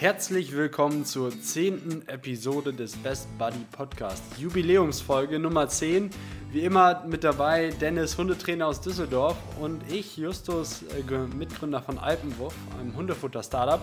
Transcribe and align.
Herzlich 0.00 0.54
willkommen 0.54 1.04
zur 1.04 1.32
zehnten 1.40 2.06
Episode 2.06 2.72
des 2.72 2.94
Best 2.94 3.26
Buddy 3.36 3.64
Podcast. 3.72 4.22
Jubiläumsfolge 4.38 5.40
Nummer 5.40 5.68
10. 5.68 6.10
Wie 6.52 6.60
immer 6.60 7.04
mit 7.04 7.24
dabei 7.24 7.70
Dennis, 7.80 8.16
Hundetrainer 8.16 8.68
aus 8.68 8.80
Düsseldorf 8.80 9.36
und 9.60 9.82
ich, 9.90 10.16
Justus, 10.16 10.84
äh, 10.84 11.36
Mitgründer 11.36 11.82
von 11.82 11.98
Alpenwurf, 11.98 12.54
einem 12.78 12.94
Hundefutter-Startup. 12.94 13.80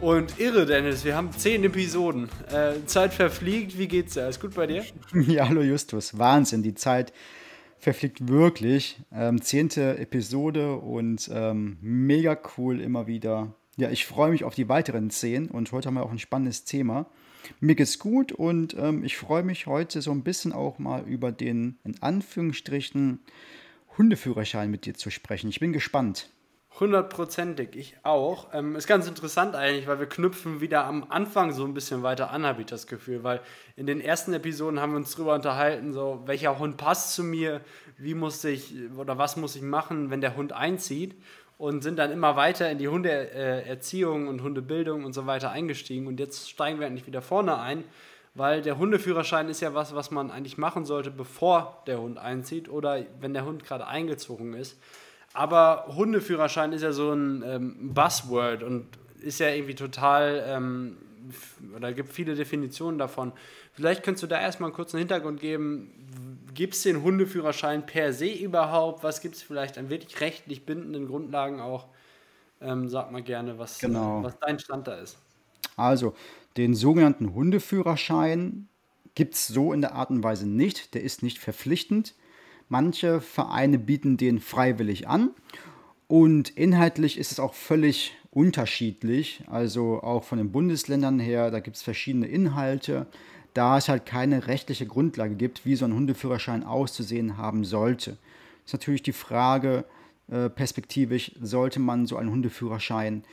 Und 0.00 0.38
irre, 0.38 0.64
Dennis, 0.64 1.04
wir 1.04 1.16
haben 1.16 1.32
zehn 1.32 1.64
Episoden. 1.64 2.28
Äh, 2.52 2.86
Zeit 2.86 3.12
verfliegt, 3.12 3.76
wie 3.76 3.88
geht's 3.88 4.14
dir? 4.14 4.22
Alles 4.22 4.38
gut 4.38 4.54
bei 4.54 4.68
dir? 4.68 4.84
Ja, 5.12 5.48
hallo 5.48 5.62
Justus, 5.62 6.16
Wahnsinn, 6.16 6.62
die 6.62 6.74
Zeit 6.74 7.12
verfliegt 7.78 8.28
wirklich. 8.28 9.00
Ähm, 9.12 9.42
zehnte 9.42 9.98
Episode 9.98 10.76
und 10.76 11.28
ähm, 11.34 11.78
mega 11.80 12.38
cool 12.56 12.80
immer 12.80 13.08
wieder 13.08 13.57
ja, 13.78 13.90
ich 13.90 14.06
freue 14.06 14.30
mich 14.30 14.42
auf 14.42 14.56
die 14.56 14.68
weiteren 14.68 15.08
zehn 15.08 15.48
und 15.48 15.70
heute 15.70 15.86
haben 15.86 15.94
wir 15.94 16.02
auch 16.02 16.10
ein 16.10 16.18
spannendes 16.18 16.64
Thema. 16.64 17.06
Mir 17.60 17.76
geht's 17.76 18.00
gut 18.00 18.32
und 18.32 18.74
ähm, 18.76 19.04
ich 19.04 19.16
freue 19.16 19.44
mich 19.44 19.68
heute 19.68 20.02
so 20.02 20.10
ein 20.10 20.24
bisschen 20.24 20.52
auch 20.52 20.80
mal 20.80 21.04
über 21.06 21.30
den, 21.30 21.78
in 21.84 22.02
Anführungsstrichen, 22.02 23.20
Hundeführerschein 23.96 24.68
mit 24.68 24.84
dir 24.84 24.94
zu 24.94 25.10
sprechen. 25.10 25.48
Ich 25.48 25.60
bin 25.60 25.72
gespannt. 25.72 26.28
Hundertprozentig, 26.80 27.76
ich 27.76 27.96
auch. 28.02 28.52
Ähm, 28.52 28.74
ist 28.74 28.88
ganz 28.88 29.06
interessant 29.06 29.54
eigentlich, 29.54 29.86
weil 29.86 30.00
wir 30.00 30.08
knüpfen 30.08 30.60
wieder 30.60 30.84
am 30.84 31.06
Anfang 31.08 31.52
so 31.52 31.64
ein 31.64 31.74
bisschen 31.74 32.02
weiter 32.02 32.30
an, 32.32 32.44
habe 32.44 32.62
ich 32.62 32.66
das 32.66 32.88
Gefühl, 32.88 33.22
weil 33.22 33.40
in 33.76 33.86
den 33.86 34.00
ersten 34.00 34.32
Episoden 34.32 34.80
haben 34.80 34.92
wir 34.92 34.96
uns 34.98 35.12
darüber 35.12 35.34
unterhalten, 35.34 35.92
so 35.92 36.22
welcher 36.26 36.58
Hund 36.58 36.78
passt 36.78 37.14
zu 37.14 37.22
mir, 37.22 37.60
wie 37.96 38.14
muss 38.14 38.42
ich 38.42 38.74
oder 38.96 39.18
was 39.18 39.36
muss 39.36 39.54
ich 39.54 39.62
machen, 39.62 40.10
wenn 40.10 40.20
der 40.20 40.36
Hund 40.36 40.52
einzieht 40.52 41.14
und 41.58 41.82
sind 41.82 41.98
dann 41.98 42.12
immer 42.12 42.36
weiter 42.36 42.70
in 42.70 42.78
die 42.78 42.88
Hundeerziehung 42.88 44.28
und 44.28 44.42
Hundebildung 44.42 45.04
und 45.04 45.12
so 45.12 45.26
weiter 45.26 45.50
eingestiegen. 45.50 46.06
Und 46.06 46.20
jetzt 46.20 46.48
steigen 46.48 46.78
wir 46.78 46.86
eigentlich 46.86 47.06
wieder 47.06 47.20
vorne 47.20 47.58
ein, 47.58 47.82
weil 48.34 48.62
der 48.62 48.78
Hundeführerschein 48.78 49.48
ist 49.48 49.60
ja 49.60 49.74
was, 49.74 49.94
was 49.94 50.12
man 50.12 50.30
eigentlich 50.30 50.56
machen 50.56 50.84
sollte, 50.84 51.10
bevor 51.10 51.82
der 51.88 52.00
Hund 52.00 52.18
einzieht 52.18 52.68
oder 52.68 53.04
wenn 53.20 53.34
der 53.34 53.44
Hund 53.44 53.64
gerade 53.64 53.88
eingezogen 53.88 54.54
ist. 54.54 54.78
Aber 55.34 55.86
Hundeführerschein 55.88 56.72
ist 56.72 56.82
ja 56.82 56.92
so 56.92 57.12
ein 57.12 57.42
ähm, 57.44 57.92
Buzzword 57.92 58.62
und 58.62 58.86
ist 59.20 59.40
ja 59.40 59.48
irgendwie 59.48 59.74
total, 59.74 60.44
ähm, 60.46 60.96
oder 61.76 61.92
gibt 61.92 62.12
viele 62.12 62.36
Definitionen 62.36 62.98
davon. 62.98 63.32
Vielleicht 63.72 64.04
könntest 64.04 64.22
du 64.22 64.26
da 64.28 64.40
erstmal 64.40 64.68
einen 64.68 64.76
kurzen 64.76 64.98
Hintergrund 64.98 65.40
geben, 65.40 66.37
Gibt 66.58 66.74
es 66.74 66.82
den 66.82 67.04
Hundeführerschein 67.04 67.86
per 67.86 68.12
se 68.12 68.32
überhaupt? 68.32 69.04
Was 69.04 69.20
gibt 69.20 69.36
es 69.36 69.42
vielleicht 69.42 69.78
an 69.78 69.90
wirklich 69.90 70.20
rechtlich 70.20 70.66
bindenden 70.66 71.06
Grundlagen 71.06 71.60
auch? 71.60 71.86
Ähm, 72.60 72.88
sag 72.88 73.12
mal 73.12 73.22
gerne, 73.22 73.60
was, 73.60 73.78
genau. 73.78 74.24
was 74.24 74.36
dein 74.40 74.58
Stand 74.58 74.88
da 74.88 74.96
ist. 74.96 75.18
Also, 75.76 76.14
den 76.56 76.74
sogenannten 76.74 77.32
Hundeführerschein 77.32 78.66
gibt 79.14 79.34
es 79.34 79.46
so 79.46 79.72
in 79.72 79.82
der 79.82 79.94
Art 79.94 80.10
und 80.10 80.24
Weise 80.24 80.48
nicht. 80.48 80.94
Der 80.94 81.04
ist 81.04 81.22
nicht 81.22 81.38
verpflichtend. 81.38 82.16
Manche 82.68 83.20
Vereine 83.20 83.78
bieten 83.78 84.16
den 84.16 84.40
freiwillig 84.40 85.06
an. 85.06 85.30
Und 86.08 86.48
inhaltlich 86.48 87.18
ist 87.18 87.30
es 87.30 87.38
auch 87.38 87.54
völlig 87.54 88.16
unterschiedlich. 88.32 89.44
Also 89.46 90.02
auch 90.02 90.24
von 90.24 90.38
den 90.38 90.50
Bundesländern 90.50 91.20
her, 91.20 91.52
da 91.52 91.60
gibt 91.60 91.76
es 91.76 91.82
verschiedene 91.82 92.26
Inhalte 92.26 93.06
da 93.54 93.78
es 93.78 93.88
halt 93.88 94.06
keine 94.06 94.46
rechtliche 94.46 94.86
Grundlage 94.86 95.34
gibt, 95.34 95.64
wie 95.64 95.76
so 95.76 95.84
ein 95.84 95.94
Hundeführerschein 95.94 96.64
auszusehen 96.64 97.36
haben 97.36 97.64
sollte. 97.64 98.16
Ist 98.64 98.74
natürlich 98.74 99.02
die 99.02 99.12
Frage, 99.12 99.84
äh, 100.30 100.50
perspektivisch 100.50 101.32
sollte 101.40 101.80
man 101.80 102.06
so 102.06 102.16
einen 102.16 102.30
Hundeführerschein 102.30 103.24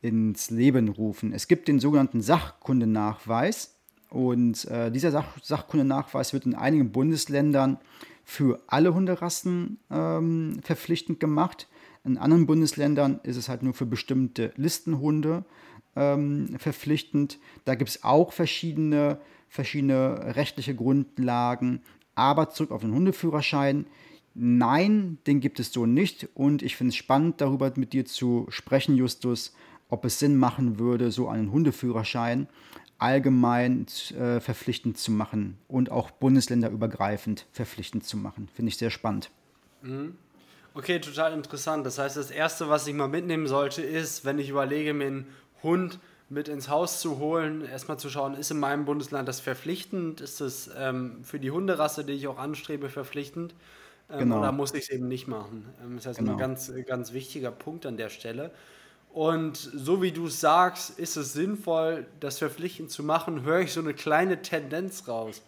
ins 0.00 0.50
Leben 0.50 0.88
rufen. 0.88 1.32
Es 1.32 1.46
gibt 1.46 1.68
den 1.68 1.78
sogenannten 1.78 2.20
Sachkundenachweis 2.20 3.76
und 4.10 4.64
äh, 4.66 4.90
dieser 4.90 5.12
Sach 5.12 5.38
Sachkundenachweis 5.42 6.32
wird 6.32 6.44
in 6.44 6.54
einigen 6.54 6.90
Bundesländern 6.90 7.78
für 8.24 8.60
alle 8.66 8.94
Hunderassen 8.94 9.78
ähm, 9.90 10.60
verpflichtend 10.62 11.20
gemacht. 11.20 11.68
In 12.04 12.18
anderen 12.18 12.46
Bundesländern 12.46 13.20
ist 13.22 13.36
es 13.36 13.48
halt 13.48 13.62
nur 13.62 13.74
für 13.74 13.86
bestimmte 13.86 14.52
Listenhunde 14.56 15.44
ähm, 15.96 16.56
verpflichtend. 16.58 17.38
Da 17.64 17.74
gibt 17.74 17.90
es 17.90 18.04
auch 18.04 18.32
verschiedene 18.32 19.18
verschiedene 19.52 20.34
rechtliche 20.34 20.74
Grundlagen. 20.74 21.82
Aber 22.14 22.50
zurück 22.50 22.70
auf 22.70 22.80
den 22.80 22.94
Hundeführerschein. 22.94 23.86
Nein, 24.34 25.18
den 25.26 25.40
gibt 25.40 25.60
es 25.60 25.72
so 25.72 25.84
nicht. 25.84 26.28
Und 26.34 26.62
ich 26.62 26.76
finde 26.76 26.90
es 26.90 26.96
spannend, 26.96 27.40
darüber 27.42 27.70
mit 27.76 27.92
dir 27.92 28.06
zu 28.06 28.46
sprechen, 28.48 28.96
Justus, 28.96 29.54
ob 29.90 30.06
es 30.06 30.18
Sinn 30.18 30.36
machen 30.38 30.78
würde, 30.78 31.10
so 31.10 31.28
einen 31.28 31.52
Hundeführerschein 31.52 32.48
allgemein 32.98 33.86
äh, 34.16 34.40
verpflichtend 34.40 34.96
zu 34.96 35.10
machen 35.10 35.58
und 35.66 35.90
auch 35.90 36.12
bundesländerübergreifend 36.12 37.46
verpflichtend 37.52 38.04
zu 38.04 38.16
machen. 38.16 38.48
Finde 38.54 38.70
ich 38.70 38.76
sehr 38.76 38.90
spannend. 38.90 39.30
Mhm. 39.82 40.16
Okay, 40.72 41.00
total 41.00 41.34
interessant. 41.34 41.84
Das 41.84 41.98
heißt, 41.98 42.16
das 42.16 42.30
Erste, 42.30 42.68
was 42.68 42.86
ich 42.86 42.94
mal 42.94 43.08
mitnehmen 43.08 43.48
sollte, 43.48 43.82
ist, 43.82 44.24
wenn 44.24 44.38
ich 44.38 44.48
überlege, 44.48 44.94
mir 44.94 45.06
einen 45.08 45.26
Hund 45.62 45.98
mit 46.28 46.48
ins 46.48 46.68
Haus 46.68 47.00
zu 47.00 47.18
holen, 47.18 47.64
erstmal 47.64 47.98
zu 47.98 48.08
schauen, 48.08 48.34
ist 48.34 48.50
in 48.50 48.58
meinem 48.58 48.84
Bundesland 48.84 49.28
das 49.28 49.40
verpflichtend? 49.40 50.20
Ist 50.20 50.40
es 50.40 50.70
ähm, 50.76 51.22
für 51.22 51.38
die 51.38 51.50
Hunderasse, 51.50 52.04
die 52.04 52.12
ich 52.12 52.26
auch 52.26 52.38
anstrebe, 52.38 52.88
verpflichtend? 52.88 53.54
Ähm, 54.10 54.20
genau. 54.20 54.38
Oder 54.38 54.52
muss 54.52 54.72
ich 54.74 54.84
es 54.84 54.90
eben 54.90 55.08
nicht 55.08 55.28
machen? 55.28 55.66
Ähm, 55.82 55.96
das 55.96 56.06
heißt, 56.06 56.18
genau. 56.18 56.32
ein 56.32 56.38
ganz, 56.38 56.72
ganz 56.86 57.12
wichtiger 57.12 57.50
Punkt 57.50 57.86
an 57.86 57.96
der 57.96 58.08
Stelle. 58.08 58.50
Und 59.12 59.56
so 59.56 60.00
wie 60.00 60.10
du 60.10 60.26
es 60.26 60.40
sagst, 60.40 60.98
ist 60.98 61.16
es 61.16 61.34
sinnvoll, 61.34 62.06
das 62.20 62.38
verpflichtend 62.38 62.90
zu 62.90 63.02
machen, 63.02 63.42
höre 63.42 63.60
ich 63.60 63.72
so 63.72 63.80
eine 63.80 63.92
kleine 63.92 64.40
Tendenz 64.40 65.06
raus. 65.06 65.42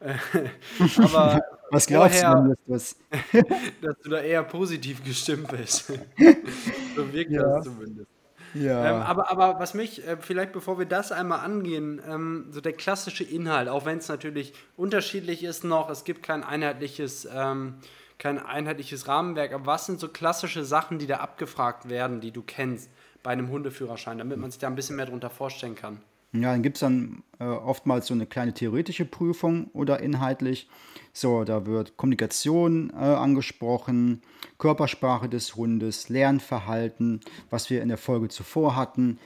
Aber 0.98 1.40
Was 1.72 1.86
glaubst 1.86 2.20
vorher, 2.20 2.54
du, 2.66 2.72
dass, 2.72 2.96
dass 3.82 3.98
du 4.04 4.10
da 4.10 4.20
eher 4.20 4.44
positiv 4.44 5.02
gestimmt 5.04 5.48
bist. 5.48 5.86
so 6.96 7.12
wirkt 7.12 7.32
ja. 7.32 7.42
das 7.42 7.64
zumindest. 7.64 8.08
Ja. 8.54 8.96
Ähm, 8.96 9.02
aber, 9.02 9.30
aber 9.30 9.58
was 9.58 9.74
mich, 9.74 10.06
äh, 10.06 10.16
vielleicht 10.18 10.52
bevor 10.52 10.78
wir 10.78 10.86
das 10.86 11.12
einmal 11.12 11.40
angehen, 11.40 12.00
ähm, 12.06 12.46
so 12.50 12.60
der 12.60 12.72
klassische 12.72 13.24
Inhalt, 13.24 13.68
auch 13.68 13.84
wenn 13.84 13.98
es 13.98 14.08
natürlich 14.08 14.54
unterschiedlich 14.76 15.44
ist 15.44 15.64
noch, 15.64 15.90
es 15.90 16.04
gibt 16.04 16.22
kein 16.22 16.44
einheitliches, 16.44 17.28
ähm, 17.32 17.74
kein 18.18 18.38
einheitliches 18.38 19.06
Rahmenwerk, 19.06 19.52
aber 19.52 19.66
was 19.66 19.86
sind 19.86 20.00
so 20.00 20.08
klassische 20.08 20.64
Sachen, 20.64 20.98
die 20.98 21.06
da 21.06 21.18
abgefragt 21.18 21.88
werden, 21.88 22.20
die 22.20 22.32
du 22.32 22.42
kennst 22.42 22.90
bei 23.22 23.30
einem 23.30 23.50
Hundeführerschein, 23.50 24.18
damit 24.18 24.38
man 24.38 24.50
sich 24.50 24.60
da 24.60 24.66
ein 24.66 24.74
bisschen 24.74 24.96
mehr 24.96 25.06
darunter 25.06 25.30
vorstellen 25.30 25.74
kann? 25.74 26.02
Ja, 26.32 26.52
dann 26.52 26.62
gibt 26.62 26.76
es 26.76 26.80
dann 26.80 27.22
äh, 27.38 27.44
oftmals 27.44 28.06
so 28.06 28.14
eine 28.14 28.26
kleine 28.26 28.52
theoretische 28.52 29.06
Prüfung 29.06 29.68
oder 29.72 30.00
inhaltlich. 30.00 30.68
So, 31.14 31.44
da 31.44 31.64
wird 31.64 31.96
Kommunikation 31.96 32.90
äh, 32.90 32.96
angesprochen, 32.96 34.20
Körpersprache 34.58 35.28
des 35.28 35.56
Hundes, 35.56 36.10
Lernverhalten, 36.10 37.20
was 37.48 37.70
wir 37.70 37.82
in 37.82 37.88
der 37.88 37.96
Folge 37.96 38.28
zuvor 38.28 38.76
hatten. 38.76 39.18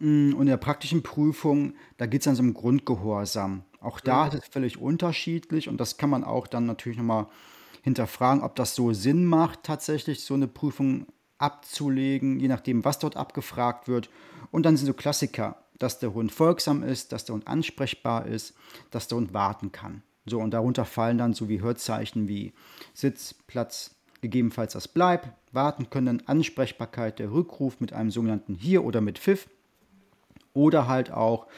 Mm, 0.00 0.34
und 0.34 0.42
in 0.42 0.46
der 0.46 0.56
praktischen 0.56 1.04
Prüfung, 1.04 1.74
da 1.96 2.06
geht 2.06 2.22
es 2.22 2.24
dann 2.24 2.34
so 2.34 2.42
um 2.42 2.54
Grundgehorsam. 2.54 3.62
Auch 3.80 4.00
da 4.00 4.26
ist 4.26 4.34
es 4.34 4.48
völlig 4.48 4.78
unterschiedlich 4.78 5.68
und 5.68 5.80
das 5.80 5.96
kann 5.96 6.10
man 6.10 6.24
auch 6.24 6.48
dann 6.48 6.66
natürlich 6.66 6.98
nochmal 6.98 7.26
hinterfragen, 7.82 8.42
ob 8.42 8.56
das 8.56 8.74
so 8.74 8.92
Sinn 8.92 9.24
macht, 9.24 9.62
tatsächlich 9.62 10.24
so 10.24 10.34
eine 10.34 10.48
Prüfung 10.48 11.06
abzulegen, 11.38 12.40
je 12.40 12.48
nachdem, 12.48 12.84
was 12.84 12.98
dort 12.98 13.16
abgefragt 13.16 13.88
wird. 13.88 14.10
Und 14.50 14.64
dann 14.64 14.76
sind 14.76 14.86
so 14.86 14.94
Klassiker 14.94 15.62
dass 15.82 15.98
der 15.98 16.14
Hund 16.14 16.32
folgsam 16.32 16.82
ist, 16.82 17.12
dass 17.12 17.24
der 17.24 17.34
Hund 17.34 17.48
ansprechbar 17.48 18.26
ist, 18.26 18.54
dass 18.90 19.08
der 19.08 19.18
Hund 19.18 19.34
warten 19.34 19.72
kann. 19.72 20.02
So, 20.26 20.40
und 20.40 20.52
darunter 20.52 20.84
fallen 20.84 21.18
dann 21.18 21.34
so 21.34 21.48
wie 21.48 21.60
Hörzeichen 21.60 22.28
wie 22.28 22.52
Sitz, 22.94 23.34
Platz, 23.46 23.96
gegebenenfalls 24.20 24.74
das 24.74 24.86
Bleib, 24.86 25.34
warten 25.50 25.90
können, 25.90 26.26
Ansprechbarkeit, 26.26 27.18
der 27.18 27.32
Rückruf 27.32 27.80
mit 27.80 27.92
einem 27.92 28.10
sogenannten 28.10 28.54
Hier 28.54 28.84
oder 28.84 29.00
mit 29.00 29.18
Pfiff 29.18 29.48
oder 30.54 30.86
halt 30.86 31.10
auch 31.10 31.48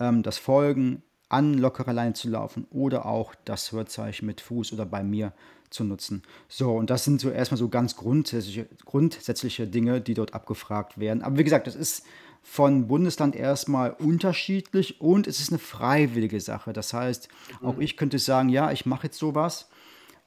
ähm, 0.00 0.22
das 0.22 0.38
Folgen, 0.38 1.02
an 1.28 1.54
lockerer 1.54 1.92
Leine 1.92 2.14
zu 2.14 2.28
laufen 2.28 2.66
oder 2.70 3.04
auch 3.06 3.34
das 3.44 3.70
Hörzeichen 3.72 4.26
mit 4.26 4.40
Fuß 4.40 4.72
oder 4.72 4.86
bei 4.86 5.02
mir 5.02 5.32
zu 5.70 5.84
nutzen. 5.84 6.22
So, 6.48 6.74
und 6.74 6.88
das 6.88 7.04
sind 7.04 7.20
so 7.20 7.30
erstmal 7.30 7.58
so 7.58 7.68
ganz 7.68 7.96
grundsätzliche, 7.96 8.66
grundsätzliche 8.86 9.66
Dinge, 9.66 10.00
die 10.00 10.14
dort 10.14 10.32
abgefragt 10.32 10.98
werden. 10.98 11.22
Aber 11.22 11.36
wie 11.36 11.44
gesagt, 11.44 11.66
das 11.66 11.74
ist 11.74 12.04
von 12.50 12.88
Bundesland 12.88 13.36
erstmal 13.36 13.90
unterschiedlich 13.90 15.02
und 15.02 15.26
es 15.26 15.38
ist 15.38 15.50
eine 15.50 15.58
freiwillige 15.58 16.40
Sache. 16.40 16.72
Das 16.72 16.94
heißt, 16.94 17.28
auch 17.62 17.76
mhm. 17.76 17.82
ich 17.82 17.96
könnte 17.98 18.18
sagen, 18.18 18.48
ja, 18.48 18.72
ich 18.72 18.86
mache 18.86 19.08
jetzt 19.08 19.18
sowas 19.18 19.68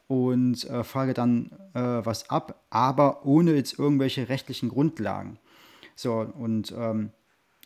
und 0.07 0.63
äh, 0.69 0.83
frage 0.83 1.13
dann 1.13 1.51
äh, 1.73 1.79
was 1.79 2.29
ab, 2.29 2.62
aber 2.69 3.25
ohne 3.25 3.56
jetzt 3.56 3.77
irgendwelche 3.77 4.29
rechtlichen 4.29 4.69
Grundlagen. 4.69 5.39
So, 5.95 6.19
und 6.19 6.73
ähm, 6.77 7.09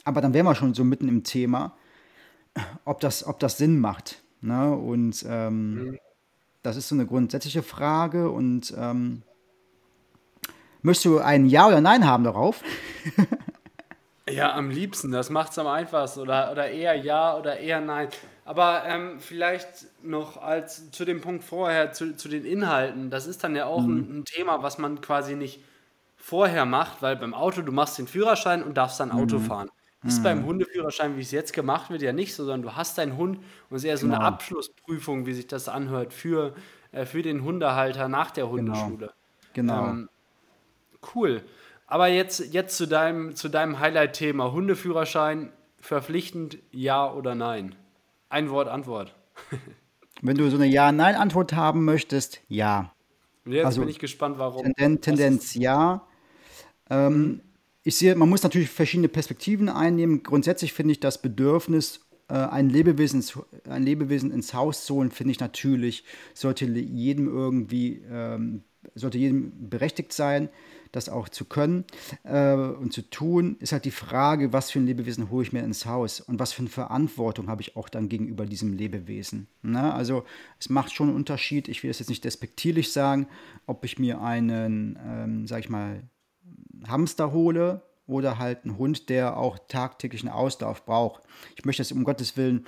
aber 0.06 0.22
dann 0.22 0.34
wären 0.34 0.46
wir 0.46 0.56
schon 0.56 0.74
so 0.74 0.86
mitten 0.86 1.10
im 1.10 1.24
Thema, 1.24 1.76
ob 2.86 3.02
das, 3.02 3.28
ob 3.28 3.40
das 3.40 3.58
Sinn 3.58 3.80
macht. 3.80 4.24
Ne? 4.42 4.74
Und 4.74 5.26
ähm, 5.28 5.74
mhm. 5.74 6.00
das 6.64 6.78
ist 6.78 6.88
so 6.88 6.96
eine 6.96 7.06
grundsätzliche 7.06 7.62
Frage 7.62 8.32
und 8.32 8.74
ähm, 8.78 9.22
möchtest 10.82 11.06
du 11.06 11.20
ein 11.20 11.46
Ja 11.46 11.68
oder 11.68 11.82
Nein 11.82 12.06
haben 12.08 12.24
darauf? 12.24 12.64
Ja, 14.30 14.56
am 14.56 14.70
liebsten. 14.70 15.12
Das 15.12 15.30
macht 15.30 15.52
es 15.52 15.60
am 15.60 15.68
einfachsten. 15.68 16.22
Oder, 16.22 16.52
oder 16.52 16.70
eher 16.70 16.96
ja 16.96 17.38
oder 17.38 17.60
eher 17.60 17.80
nein. 17.80 18.10
Aber 18.44 18.84
ähm, 18.86 19.20
vielleicht 19.20 19.86
noch 20.04 20.38
als 20.42 20.92
zu 20.92 21.06
dem 21.06 21.22
Punkt 21.22 21.44
vorher, 21.44 21.92
zu, 21.92 22.16
zu 22.16 22.28
den 22.28 22.46
Inhalten. 22.46 23.10
Das 23.10 23.28
ist 23.28 23.44
dann 23.44 23.56
ja 23.56 23.66
auch 23.66 23.82
mhm. 23.82 23.98
ein, 23.98 24.20
ein, 24.20 24.26
Thema, 24.26 24.64
was 24.64 24.78
man 24.78 25.02
quasi 25.02 25.36
nicht 25.36 25.64
vorher 26.18 26.66
macht, 26.66 27.02
weil 27.02 27.16
beim 27.16 27.34
Auto, 27.36 27.62
du 27.62 27.72
machst 27.72 28.00
den 28.00 28.08
Führerschein 28.08 28.64
und 28.64 28.76
darfst 28.78 29.00
dann 29.00 29.12
Auto 29.12 29.38
mhm. 29.38 29.44
fahren. 29.44 29.70
Ist 30.04 30.20
mhm. 30.20 30.24
beim 30.24 30.46
Hundeführerschein, 30.46 31.18
wie 31.18 31.22
es 31.22 31.32
jetzt 31.32 31.54
gemacht 31.54 31.90
wird, 31.90 32.02
ja 32.02 32.14
nicht 32.14 32.36
so, 32.36 32.46
sondern 32.46 32.64
du 32.64 32.76
hast 32.76 32.98
deinen 32.98 33.18
Hund 33.18 33.38
und 33.70 33.78
es 33.78 33.84
ist 33.84 33.90
eher 33.90 33.98
so 33.98 34.08
genau. 34.08 34.20
eine 34.20 34.26
Abschlussprüfung, 34.26 35.26
wie 35.26 35.34
sich 35.34 35.48
das 35.48 35.68
anhört, 35.68 36.14
für, 36.14 36.54
äh, 36.92 37.06
für 37.06 37.22
den 37.22 37.44
Hundehalter 37.44 38.08
nach 38.08 38.32
der 38.32 38.46
genau. 38.46 38.58
Hundeschule. 38.58 39.14
Genau. 39.54 39.82
genau. 39.82 39.90
Ähm, 39.90 40.10
cool. 41.16 41.44
Aber 41.88 42.08
jetzt, 42.08 42.54
jetzt 42.54 42.78
zu 42.78 42.88
deinem, 42.88 43.36
zu 43.36 43.50
deinem 43.50 43.80
Highlight-Thema: 43.80 44.52
Hundeführerschein 44.52 45.52
verpflichtend, 45.80 46.58
ja 46.72 47.12
oder 47.12 47.36
nein? 47.36 47.76
Ein 48.30 48.50
Wort 48.50 48.68
Antwort. 48.68 49.16
Wenn 50.22 50.38
du 50.38 50.50
so 50.50 50.56
eine 50.56 50.66
Ja-Nein-Antwort 50.66 51.54
haben 51.54 51.86
möchtest, 51.86 52.42
ja. 52.48 52.94
Jetzt 53.46 53.66
also, 53.66 53.82
bin 53.82 53.90
ich 53.90 54.00
gespannt, 54.00 54.40
warum. 54.40 54.74
Tenden, 54.74 55.02
Tendenz 55.02 55.54
ja. 55.54 56.08
Ähm, 56.90 57.42
ich 57.84 57.96
sehe, 57.96 58.16
man 58.16 58.30
muss 58.30 58.42
natürlich 58.42 58.70
verschiedene 58.70 59.08
Perspektiven 59.08 59.70
einnehmen. 59.70 60.24
Grundsätzlich 60.24 60.74
finde 60.74 60.94
ich 60.94 61.00
das 61.00 61.22
Bedürfnis, 61.22 62.06
äh, 62.28 62.34
ein, 62.34 62.70
Lebewesen, 62.70 63.24
ein 63.70 63.84
Lebewesen 63.84 64.32
ins 64.32 64.54
Haus 64.54 64.86
zu 64.86 64.96
holen, 64.96 65.12
finde 65.12 65.32
ich 65.32 65.40
natürlich, 65.40 66.04
sollte 66.34 66.66
jedem 66.66 67.28
irgendwie, 67.28 68.02
ähm, 68.10 68.64
sollte 68.94 69.18
jedem 69.18 69.70
berechtigt 69.70 70.14
sein 70.14 70.50
das 70.96 71.10
auch 71.10 71.30
zu 71.30 71.46
können 71.46 71.86
äh, 72.24 72.54
und 72.54 72.94
zu 72.94 73.02
tun, 73.02 73.58
ist 73.60 73.72
halt 73.72 73.86
die 73.86 73.92
Frage, 73.92 74.54
was 74.54 74.72
für 74.72 74.80
ein 74.80 74.86
Lebewesen 74.86 75.30
hole 75.30 75.44
ich 75.44 75.54
mir 75.54 75.64
ins 75.64 75.86
Haus 75.86 76.22
und 76.22 76.40
was 76.40 76.54
für 76.54 76.62
eine 76.62 76.70
Verantwortung 76.70 77.48
habe 77.48 77.62
ich 77.62 77.76
auch 77.76 77.90
dann 77.90 78.10
gegenüber 78.10 78.46
diesem 78.46 78.74
Lebewesen. 78.74 79.48
Ne? 79.62 79.94
Also 79.94 80.24
es 80.60 80.70
macht 80.70 80.94
schon 80.94 81.10
einen 81.10 81.18
Unterschied, 81.18 81.68
ich 81.68 81.84
will 81.84 81.90
es 81.90 82.00
jetzt 82.00 82.10
nicht 82.10 82.24
despektierlich 82.24 82.92
sagen, 82.92 83.28
ob 83.66 83.84
ich 83.84 84.00
mir 84.00 84.22
einen, 84.22 84.98
ähm, 85.06 85.48
sag 85.48 85.60
ich 85.60 85.70
mal, 85.70 86.04
Hamster 86.88 87.32
hole 87.32 87.82
oder 88.08 88.38
halt 88.38 88.64
einen 88.64 88.78
Hund, 88.78 89.10
der 89.10 89.38
auch 89.38 89.58
tagtäglichen 89.68 90.30
Auslauf 90.30 90.86
braucht. 90.86 91.24
Ich 91.56 91.66
möchte 91.66 91.82
das 91.82 91.92
um 91.92 92.04
Gottes 92.04 92.38
Willen 92.38 92.66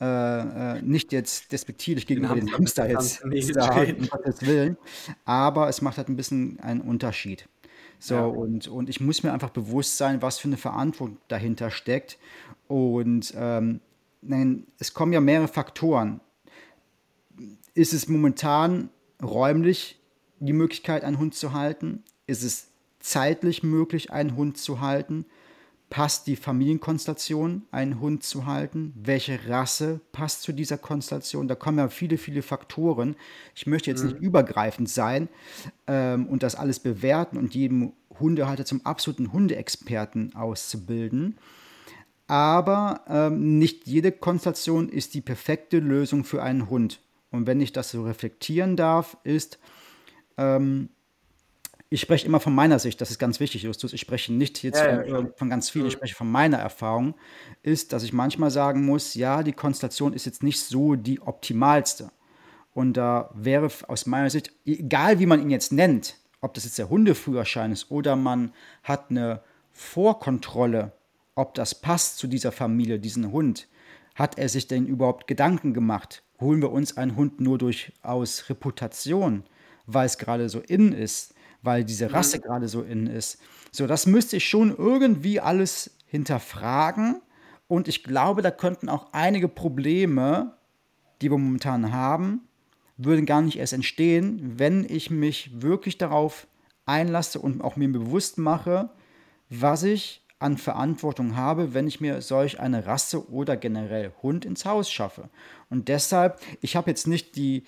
äh, 0.00 0.76
äh 0.76 0.82
nicht 0.82 1.12
jetzt 1.12 1.52
despektierlich 1.52 2.06
gegenüber 2.06 2.34
den 2.34 2.52
Hamster 2.52 2.88
jetzt 2.88 3.22
sagen, 3.52 3.96
um 4.00 4.08
Gottes 4.08 4.42
Willen, 4.42 4.76
aber 5.24 5.68
es 5.68 5.82
macht 5.82 5.98
halt 5.98 6.08
ein 6.08 6.16
bisschen 6.16 6.58
einen 6.60 6.80
Unterschied. 6.80 7.48
So, 7.98 8.14
ja. 8.14 8.24
und, 8.24 8.68
und 8.68 8.88
ich 8.88 9.00
muss 9.00 9.22
mir 9.22 9.32
einfach 9.32 9.50
bewusst 9.50 9.96
sein, 9.96 10.22
was 10.22 10.38
für 10.38 10.48
eine 10.48 10.56
Verantwortung 10.56 11.18
dahinter 11.28 11.70
steckt. 11.70 12.18
Und 12.68 13.34
ähm, 13.36 13.80
nein, 14.22 14.66
es 14.78 14.94
kommen 14.94 15.12
ja 15.12 15.20
mehrere 15.20 15.48
Faktoren. 15.48 16.20
Ist 17.74 17.92
es 17.92 18.08
momentan 18.08 18.90
räumlich 19.22 20.00
die 20.38 20.52
Möglichkeit, 20.52 21.02
einen 21.02 21.18
Hund 21.18 21.34
zu 21.34 21.52
halten? 21.52 22.04
Ist 22.26 22.44
es 22.44 22.67
zeitlich 23.08 23.62
möglich, 23.62 24.10
einen 24.10 24.36
Hund 24.36 24.58
zu 24.58 24.80
halten? 24.80 25.26
passt 25.90 26.26
die 26.26 26.36
Familienkonstellation, 26.36 27.62
einen 27.70 28.00
Hund 28.00 28.22
zu 28.22 28.46
halten? 28.46 28.92
Welche 28.94 29.48
Rasse 29.48 30.00
passt 30.12 30.42
zu 30.42 30.52
dieser 30.52 30.78
Konstellation? 30.78 31.48
Da 31.48 31.54
kommen 31.54 31.78
ja 31.78 31.88
viele, 31.88 32.18
viele 32.18 32.42
Faktoren. 32.42 33.16
Ich 33.54 33.66
möchte 33.66 33.90
jetzt 33.90 34.02
mhm. 34.02 34.10
nicht 34.10 34.20
übergreifend 34.20 34.88
sein 34.88 35.28
ähm, 35.86 36.26
und 36.26 36.42
das 36.42 36.54
alles 36.54 36.80
bewerten 36.80 37.36
und 37.38 37.54
jedem 37.54 37.92
Hundehalter 38.20 38.64
zum 38.64 38.84
absoluten 38.84 39.32
Hundeexperten 39.32 40.34
auszubilden. 40.34 41.38
Aber 42.26 43.02
ähm, 43.08 43.58
nicht 43.58 43.86
jede 43.86 44.12
Konstellation 44.12 44.90
ist 44.90 45.14
die 45.14 45.22
perfekte 45.22 45.78
Lösung 45.78 46.24
für 46.24 46.42
einen 46.42 46.68
Hund. 46.68 47.00
Und 47.30 47.46
wenn 47.46 47.60
ich 47.60 47.72
das 47.72 47.90
so 47.90 48.04
reflektieren 48.04 48.76
darf, 48.76 49.16
ist, 49.24 49.58
ähm, 50.36 50.90
ich 51.90 52.00
spreche 52.02 52.26
immer 52.26 52.40
von 52.40 52.54
meiner 52.54 52.78
Sicht, 52.78 53.00
das 53.00 53.10
ist 53.10 53.18
ganz 53.18 53.40
wichtig, 53.40 53.62
Justus. 53.62 53.92
Ich 53.92 54.00
spreche 54.00 54.32
nicht 54.32 54.62
jetzt 54.62 54.80
ja, 54.80 55.02
von, 55.02 55.08
ja, 55.08 55.30
von, 55.36 55.50
ganz 55.50 55.70
vielen, 55.70 55.86
ich 55.86 55.94
mhm. 55.94 55.98
spreche 55.98 56.14
von 56.14 56.30
meiner 56.30 56.58
Erfahrung, 56.58 57.14
ist, 57.62 57.92
dass 57.92 58.02
ich 58.02 58.12
manchmal 58.12 58.50
sagen 58.50 58.84
muss, 58.84 59.14
ja, 59.14 59.42
die 59.42 59.52
Konstellation 59.52 60.12
ist 60.12 60.26
jetzt 60.26 60.42
nicht 60.42 60.60
so 60.60 60.96
die 60.96 61.20
optimalste. 61.20 62.10
Und 62.74 62.96
da 62.96 63.30
wäre 63.34 63.70
aus 63.88 64.06
meiner 64.06 64.30
Sicht, 64.30 64.52
egal 64.66 65.18
wie 65.18 65.26
man 65.26 65.40
ihn 65.40 65.50
jetzt 65.50 65.72
nennt, 65.72 66.16
ob 66.40 66.54
das 66.54 66.64
jetzt 66.64 66.78
der 66.78 66.90
Hundeführerschein 66.90 67.72
ist 67.72 67.90
oder 67.90 68.16
man 68.16 68.52
hat 68.82 69.10
eine 69.10 69.42
Vorkontrolle, 69.72 70.92
ob 71.34 71.54
das 71.54 71.74
passt 71.74 72.18
zu 72.18 72.26
dieser 72.26 72.52
Familie, 72.52 72.98
diesen 72.98 73.32
Hund. 73.32 73.66
Hat 74.14 74.38
er 74.38 74.48
sich 74.48 74.66
denn 74.66 74.86
überhaupt 74.86 75.26
Gedanken 75.26 75.72
gemacht? 75.72 76.22
Holen 76.40 76.60
wir 76.60 76.70
uns 76.70 76.96
einen 76.96 77.16
Hund 77.16 77.40
nur 77.40 77.58
durch 77.58 77.92
aus 78.02 78.50
Reputation, 78.50 79.44
weil 79.86 80.06
es 80.06 80.18
gerade 80.18 80.48
so 80.48 80.60
in 80.60 80.92
ist? 80.92 81.34
Weil 81.62 81.84
diese 81.84 82.08
mhm. 82.08 82.14
Rasse 82.14 82.40
gerade 82.40 82.68
so 82.68 82.82
in 82.82 83.06
ist. 83.06 83.38
So, 83.70 83.86
das 83.86 84.06
müsste 84.06 84.36
ich 84.36 84.48
schon 84.48 84.74
irgendwie 84.76 85.40
alles 85.40 85.90
hinterfragen. 86.06 87.20
Und 87.66 87.86
ich 87.88 88.02
glaube, 88.02 88.42
da 88.42 88.50
könnten 88.50 88.88
auch 88.88 89.12
einige 89.12 89.48
Probleme, 89.48 90.54
die 91.20 91.30
wir 91.30 91.38
momentan 91.38 91.92
haben, 91.92 92.48
würden 92.96 93.26
gar 93.26 93.42
nicht 93.42 93.58
erst 93.58 93.72
entstehen, 93.72 94.54
wenn 94.58 94.84
ich 94.88 95.10
mich 95.10 95.62
wirklich 95.62 95.98
darauf 95.98 96.46
einlasse 96.86 97.38
und 97.38 97.60
auch 97.62 97.76
mir 97.76 97.92
bewusst 97.92 98.38
mache, 98.38 98.90
was 99.50 99.82
ich 99.82 100.24
an 100.40 100.56
Verantwortung 100.56 101.36
habe, 101.36 101.74
wenn 101.74 101.88
ich 101.88 102.00
mir 102.00 102.22
solch 102.22 102.60
eine 102.60 102.86
Rasse 102.86 103.30
oder 103.30 103.56
generell 103.56 104.12
Hund 104.22 104.44
ins 104.44 104.64
Haus 104.64 104.90
schaffe. 104.90 105.28
Und 105.68 105.88
deshalb, 105.88 106.40
ich 106.60 106.76
habe 106.76 106.90
jetzt 106.90 107.06
nicht 107.06 107.36
die, 107.36 107.64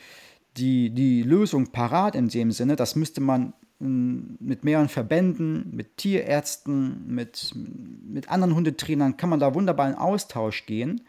die, 0.57 0.91
die 0.91 1.23
Lösung 1.23 1.69
parat 1.73 2.15
in 2.15 2.29
dem 2.29 2.53
Sinne, 2.53 2.77
das 2.77 2.97
müsste 2.97 3.21
man 3.21 3.55
mit 3.81 4.62
mehreren 4.62 4.91
Verbänden, 4.91 5.75
mit 5.75 5.97
Tierärzten, 5.97 7.06
mit, 7.06 7.53
mit 7.55 8.29
anderen 8.29 8.55
Hundetrainern 8.55 9.17
kann 9.17 9.31
man 9.31 9.41
da 9.41 9.55
wunderbar 9.55 9.88
in 9.88 9.94
Austausch 9.94 10.67
gehen. 10.67 11.03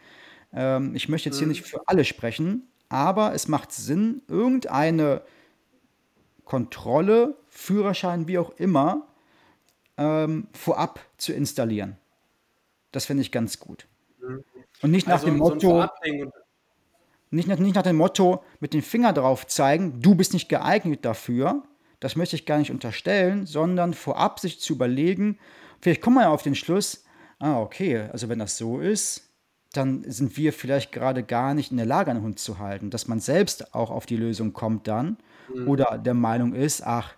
Ähm, 0.54 0.94
ich 0.94 1.08
möchte 1.08 1.28
jetzt 1.28 1.38
hier 1.38 1.46
mhm. 1.46 1.52
nicht 1.52 1.62
für 1.62 1.86
alle 1.86 2.04
sprechen, 2.04 2.68
aber 2.88 3.34
es 3.34 3.46
macht 3.46 3.72
Sinn, 3.72 4.22
irgendeine 4.26 5.22
Kontrolle, 6.46 7.36
Führerschein, 7.48 8.26
wie 8.26 8.38
auch 8.38 8.50
immer, 8.56 9.06
ähm, 9.98 10.48
vorab 10.54 11.00
zu 11.18 11.34
installieren. 11.34 11.98
Das 12.90 13.04
finde 13.04 13.20
ich 13.20 13.32
ganz 13.32 13.58
gut. 13.58 13.86
Mhm. 14.20 14.44
Und 14.80 14.90
nicht 14.90 15.06
nach 15.06 15.16
also 15.16 15.26
dem 15.26 15.36
Motto, 15.36 15.60
so 15.60 15.88
nicht, 17.30 17.48
nicht 17.48 17.74
nach 17.74 17.82
dem 17.82 17.96
Motto 17.96 18.42
mit 18.60 18.72
dem 18.72 18.82
Finger 18.82 19.12
drauf 19.12 19.46
zeigen, 19.46 20.00
du 20.00 20.14
bist 20.14 20.32
nicht 20.32 20.48
geeignet 20.48 21.04
dafür, 21.04 21.62
das 22.02 22.16
möchte 22.16 22.34
ich 22.34 22.46
gar 22.46 22.58
nicht 22.58 22.72
unterstellen, 22.72 23.46
sondern 23.46 23.94
vorab 23.94 24.40
sich 24.40 24.58
zu 24.58 24.72
überlegen, 24.72 25.38
vielleicht 25.80 26.02
kommt 26.02 26.16
man 26.16 26.24
ja 26.24 26.30
auf 26.30 26.42
den 26.42 26.56
Schluss, 26.56 27.04
ah, 27.38 27.60
okay, 27.60 28.08
also 28.12 28.28
wenn 28.28 28.40
das 28.40 28.56
so 28.56 28.80
ist, 28.80 29.30
dann 29.72 30.02
sind 30.10 30.36
wir 30.36 30.52
vielleicht 30.52 30.90
gerade 30.90 31.22
gar 31.22 31.54
nicht 31.54 31.70
in 31.70 31.76
der 31.76 31.86
Lage, 31.86 32.10
einen 32.10 32.22
Hund 32.22 32.40
zu 32.40 32.58
halten, 32.58 32.90
dass 32.90 33.06
man 33.06 33.20
selbst 33.20 33.72
auch 33.72 33.90
auf 33.90 34.04
die 34.04 34.16
Lösung 34.16 34.52
kommt 34.52 34.88
dann 34.88 35.16
mhm. 35.54 35.68
oder 35.68 35.96
der 35.96 36.14
Meinung 36.14 36.54
ist, 36.54 36.84
ach, 36.84 37.14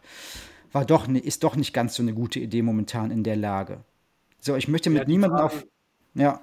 war 0.70 0.84
doch, 0.84 1.08
ist 1.08 1.44
doch 1.44 1.56
nicht 1.56 1.72
ganz 1.72 1.94
so 1.94 2.02
eine 2.02 2.12
gute 2.12 2.38
Idee 2.38 2.60
momentan 2.60 3.10
in 3.10 3.24
der 3.24 3.36
Lage. 3.36 3.80
So, 4.40 4.54
ich 4.54 4.68
möchte 4.68 4.90
mit 4.90 5.02
ja, 5.02 5.08
niemandem 5.08 5.40
auf. 5.40 5.64
Ja. 6.12 6.40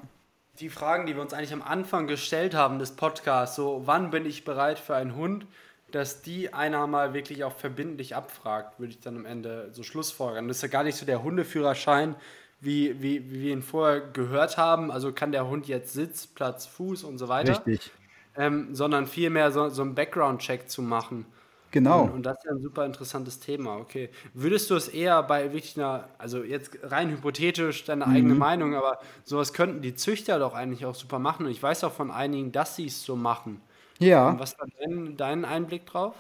Die 0.60 0.70
Fragen, 0.70 1.06
die 1.06 1.16
wir 1.16 1.22
uns 1.22 1.34
eigentlich 1.34 1.54
am 1.54 1.62
Anfang 1.62 2.08
gestellt 2.08 2.56
haben 2.56 2.80
des 2.80 2.96
Podcasts, 2.96 3.56
so 3.56 3.84
wann 3.86 4.10
bin 4.10 4.26
ich 4.26 4.44
bereit 4.44 4.80
für 4.80 4.96
einen 4.96 5.16
Hund, 5.16 5.46
dass 5.92 6.22
die 6.22 6.54
einer 6.54 6.88
mal 6.88 7.14
wirklich 7.14 7.44
auch 7.44 7.54
verbindlich 7.54 8.16
abfragt, 8.16 8.80
würde 8.80 8.94
ich 8.94 9.00
dann 9.00 9.18
am 9.18 9.26
Ende 9.26 9.70
so 9.72 9.84
schlussfolgern. 9.84 10.48
Das 10.48 10.58
ist 10.58 10.64
ja 10.64 10.70
gar 10.70 10.84
nicht 10.84 10.96
so 10.96 11.06
der 11.06 11.24
Hundeführerschein, 11.24 12.16
wie, 12.60 13.02
wie, 13.02 13.32
wie 13.32 13.42
wir 13.42 13.54
ihn 13.54 13.64
vorher 13.64 14.02
gehört 14.02 14.58
haben. 14.58 14.92
Also 14.92 15.12
kann 15.12 15.32
der 15.32 15.48
Hund 15.48 15.68
jetzt 15.68 15.94
Sitz, 15.94 16.28
Platz, 16.28 16.66
Fuß 16.66 17.04
und 17.04 17.18
so 17.18 17.28
weiter. 17.28 17.58
Richtig. 17.66 17.92
Ähm, 18.38 18.74
sondern 18.74 19.08
vielmehr 19.08 19.52
so, 19.52 19.70
so 19.70 19.82
einen 19.82 19.96
Background-Check 19.96 20.70
zu 20.70 20.82
machen. 20.82 21.26
Genau. 21.72 22.04
Und, 22.04 22.12
und, 22.12 22.26
das 22.26 22.38
ist 22.38 22.46
ja 22.46 22.52
ein 22.52 22.62
super 22.62 22.86
interessantes 22.86 23.40
Thema, 23.40 23.78
okay. 23.78 24.10
Würdest 24.34 24.70
du 24.70 24.76
es 24.76 24.90
eher 24.90 25.24
bei 25.24 25.54
wirklich 25.54 25.78
einer, 25.78 26.10
also 26.18 26.44
jetzt 26.44 26.78
rein 26.84 27.10
hypothetisch 27.10 27.86
deine 27.86 28.06
mhm. 28.06 28.14
eigene 28.14 28.36
Meinung, 28.36 28.76
aber 28.76 29.00
sowas 29.24 29.54
könnten 29.54 29.82
die 29.82 29.96
Züchter 29.96 30.38
doch 30.38 30.54
eigentlich 30.54 30.86
auch 30.86 30.96
super 30.96 31.20
machen. 31.20 31.46
Und 31.46 31.52
ich 31.52 31.64
weiß 31.64 31.84
auch 31.86 31.94
von 31.94 32.12
einigen, 32.12 32.52
dass 32.52 32.76
sie 32.76 32.88
es 32.88 33.04
so 33.04 33.16
machen. 33.16 33.62
Ja. 34.02 34.38
Was 34.40 34.58
war 34.60 34.68
dein, 34.80 35.16
dein 35.18 35.46
Einblick 35.46 35.86
drauf? 35.86 36.16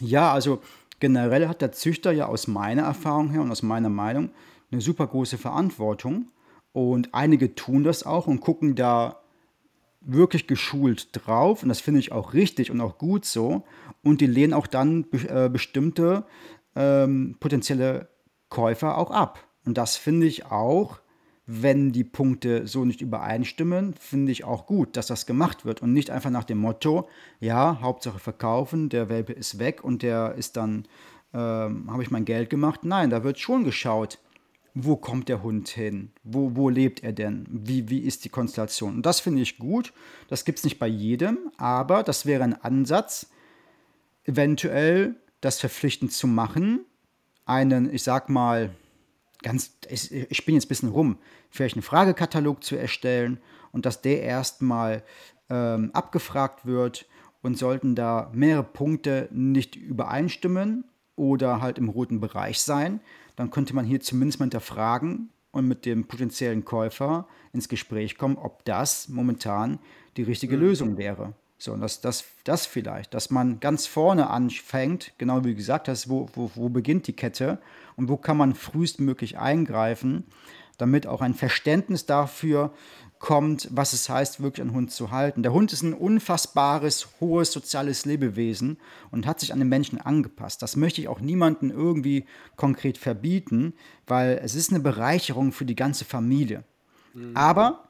Ja, 0.00 0.32
also 0.32 0.60
generell 1.00 1.48
hat 1.48 1.60
der 1.60 1.72
Züchter 1.72 2.12
ja 2.12 2.26
aus 2.26 2.46
meiner 2.46 2.82
Erfahrung 2.82 3.30
her 3.30 3.42
und 3.42 3.50
aus 3.50 3.62
meiner 3.62 3.90
Meinung 3.90 4.30
eine 4.70 4.80
super 4.80 5.06
große 5.06 5.38
Verantwortung. 5.38 6.28
Und 6.72 7.14
einige 7.14 7.54
tun 7.54 7.84
das 7.84 8.04
auch 8.04 8.26
und 8.26 8.40
gucken 8.40 8.74
da 8.74 9.20
wirklich 10.00 10.46
geschult 10.46 11.08
drauf. 11.12 11.62
Und 11.62 11.68
das 11.68 11.80
finde 11.80 12.00
ich 12.00 12.12
auch 12.12 12.34
richtig 12.34 12.70
und 12.70 12.80
auch 12.80 12.98
gut 12.98 13.24
so. 13.24 13.64
Und 14.02 14.20
die 14.20 14.26
lehnen 14.26 14.54
auch 14.54 14.66
dann 14.66 15.06
äh, 15.12 15.48
bestimmte 15.48 16.24
ähm, 16.76 17.36
potenzielle 17.40 18.08
Käufer 18.48 18.98
auch 18.98 19.10
ab. 19.10 19.38
Und 19.64 19.78
das 19.78 19.96
finde 19.96 20.26
ich 20.26 20.46
auch 20.46 21.00
wenn 21.46 21.92
die 21.92 22.04
Punkte 22.04 22.66
so 22.66 22.84
nicht 22.84 23.02
übereinstimmen, 23.02 23.94
finde 23.94 24.32
ich 24.32 24.44
auch 24.44 24.66
gut, 24.66 24.96
dass 24.96 25.06
das 25.06 25.26
gemacht 25.26 25.64
wird 25.64 25.82
und 25.82 25.92
nicht 25.92 26.10
einfach 26.10 26.30
nach 26.30 26.44
dem 26.44 26.58
Motto, 26.58 27.08
ja, 27.38 27.78
Hauptsache 27.82 28.18
verkaufen, 28.18 28.88
der 28.88 29.08
Welpe 29.08 29.34
ist 29.34 29.58
weg 29.58 29.84
und 29.84 30.02
der 30.02 30.34
ist 30.36 30.56
dann, 30.56 30.86
ähm, 31.34 31.90
habe 31.90 32.02
ich 32.02 32.10
mein 32.10 32.24
Geld 32.24 32.48
gemacht. 32.48 32.80
Nein, 32.84 33.10
da 33.10 33.24
wird 33.24 33.38
schon 33.38 33.64
geschaut, 33.64 34.18
wo 34.72 34.96
kommt 34.96 35.28
der 35.28 35.42
Hund 35.42 35.68
hin, 35.68 36.10
wo, 36.24 36.52
wo 36.54 36.68
lebt 36.70 37.04
er 37.04 37.12
denn, 37.12 37.46
wie, 37.48 37.90
wie 37.90 38.00
ist 38.00 38.24
die 38.24 38.30
Konstellation. 38.30 38.96
Und 38.96 39.06
das 39.06 39.20
finde 39.20 39.42
ich 39.42 39.58
gut, 39.58 39.92
das 40.28 40.44
gibt 40.44 40.58
es 40.58 40.64
nicht 40.64 40.78
bei 40.78 40.88
jedem, 40.88 41.38
aber 41.58 42.02
das 42.02 42.24
wäre 42.24 42.42
ein 42.42 42.60
Ansatz, 42.60 43.28
eventuell 44.24 45.16
das 45.42 45.60
verpflichtend 45.60 46.12
zu 46.12 46.26
machen, 46.26 46.86
einen, 47.44 47.92
ich 47.92 48.02
sag 48.02 48.30
mal, 48.30 48.70
ganz, 49.44 49.78
ich, 49.88 50.12
ich 50.12 50.44
bin 50.44 50.56
jetzt 50.56 50.64
ein 50.64 50.68
bisschen 50.68 50.88
rum, 50.88 51.18
vielleicht 51.50 51.76
einen 51.76 51.82
Fragekatalog 51.82 52.64
zu 52.64 52.74
erstellen 52.74 53.38
und 53.70 53.86
dass 53.86 54.02
der 54.02 54.22
erstmal 54.22 55.04
ähm, 55.48 55.90
abgefragt 55.92 56.66
wird 56.66 57.06
und 57.42 57.56
sollten 57.56 57.94
da 57.94 58.30
mehrere 58.32 58.64
Punkte 58.64 59.28
nicht 59.30 59.76
übereinstimmen 59.76 60.84
oder 61.14 61.60
halt 61.60 61.78
im 61.78 61.88
roten 61.88 62.18
Bereich 62.20 62.60
sein, 62.60 63.00
dann 63.36 63.50
könnte 63.50 63.74
man 63.74 63.84
hier 63.84 64.00
zumindest 64.00 64.40
mal 64.40 64.46
hinterfragen 64.46 65.30
und 65.52 65.68
mit 65.68 65.86
dem 65.86 66.06
potenziellen 66.06 66.64
Käufer 66.64 67.28
ins 67.52 67.68
Gespräch 67.68 68.18
kommen, 68.18 68.36
ob 68.36 68.64
das 68.64 69.08
momentan 69.08 69.78
die 70.16 70.24
richtige 70.24 70.56
mhm. 70.56 70.62
Lösung 70.62 70.96
wäre. 70.96 71.34
So, 71.58 71.72
und 71.72 71.80
das, 71.80 72.00
das, 72.00 72.24
das 72.44 72.66
vielleicht, 72.66 73.14
dass 73.14 73.30
man 73.30 73.60
ganz 73.60 73.86
vorne 73.86 74.28
anfängt, 74.28 75.12
genau 75.18 75.44
wie 75.44 75.54
gesagt 75.54 75.88
hast, 75.88 76.08
wo, 76.08 76.28
wo, 76.34 76.50
wo 76.54 76.68
beginnt 76.68 77.06
die 77.06 77.12
Kette 77.12 77.58
und 77.96 78.08
wo 78.08 78.16
kann 78.16 78.36
man 78.36 78.54
frühestmöglich 78.54 79.38
eingreifen, 79.38 80.24
damit 80.78 81.06
auch 81.06 81.20
ein 81.20 81.34
Verständnis 81.34 82.06
dafür 82.06 82.74
kommt, 83.24 83.68
was 83.70 83.94
es 83.94 84.10
heißt, 84.10 84.42
wirklich 84.42 84.60
einen 84.60 84.74
Hund 84.74 84.90
zu 84.90 85.10
halten. 85.10 85.42
Der 85.42 85.54
Hund 85.54 85.72
ist 85.72 85.82
ein 85.82 85.94
unfassbares, 85.94 87.08
hohes 87.20 87.52
soziales 87.52 88.04
Lebewesen 88.04 88.76
und 89.10 89.26
hat 89.26 89.40
sich 89.40 89.52
an 89.52 89.60
den 89.60 89.68
Menschen 89.70 89.98
angepasst. 89.98 90.60
Das 90.60 90.76
möchte 90.76 91.00
ich 91.00 91.08
auch 91.08 91.20
niemandem 91.20 91.70
irgendwie 91.70 92.26
konkret 92.56 92.98
verbieten, 92.98 93.72
weil 94.06 94.38
es 94.42 94.54
ist 94.54 94.70
eine 94.70 94.80
Bereicherung 94.80 95.52
für 95.52 95.64
die 95.64 95.74
ganze 95.74 96.04
Familie. 96.04 96.64
Mhm. 97.14 97.34
Aber 97.34 97.88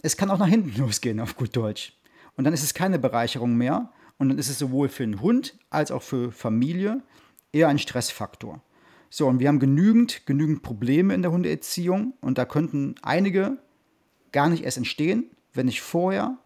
es 0.00 0.16
kann 0.16 0.30
auch 0.30 0.38
nach 0.38 0.48
hinten 0.48 0.74
losgehen, 0.80 1.20
auf 1.20 1.36
gut 1.36 1.54
Deutsch. 1.54 1.97
Und 2.38 2.44
dann 2.44 2.54
ist 2.54 2.62
es 2.62 2.72
keine 2.72 2.98
Bereicherung 2.98 3.56
mehr. 3.56 3.92
Und 4.16 4.30
dann 4.30 4.38
ist 4.38 4.48
es 4.48 4.58
sowohl 4.58 4.88
für 4.88 5.04
den 5.04 5.20
Hund 5.20 5.58
als 5.70 5.90
auch 5.90 6.02
für 6.02 6.32
Familie 6.32 7.02
eher 7.52 7.68
ein 7.68 7.78
Stressfaktor. 7.78 8.62
So, 9.10 9.26
und 9.26 9.40
wir 9.40 9.48
haben 9.48 9.58
genügend, 9.58 10.24
genügend 10.24 10.62
Probleme 10.62 11.14
in 11.14 11.22
der 11.22 11.32
Hundeerziehung 11.32 12.14
und 12.20 12.38
da 12.38 12.44
könnten 12.44 12.94
einige 13.02 13.58
gar 14.32 14.48
nicht 14.48 14.64
erst 14.64 14.76
entstehen, 14.76 15.24
wenn 15.52 15.66
ich 15.66 15.80
vorher 15.80 16.38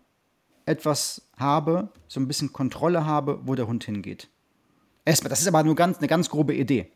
etwas 0.65 1.29
habe, 1.37 1.91
so 2.09 2.21
ein 2.21 2.29
bisschen 2.29 2.53
Kontrolle 2.53 3.05
habe, 3.05 3.41
wo 3.45 3.55
der 3.55 3.67
Hund 3.67 3.85
hingeht. 3.85 4.29
Erstmal, 5.05 5.31
das 5.31 5.41
ist 5.41 5.49
aber 5.49 5.65
nur 5.65 5.75
ganz, 5.75 5.99
eine 5.99 6.09
ganz 6.09 6.31
grobe 6.31 6.55
Idee. 6.55 6.91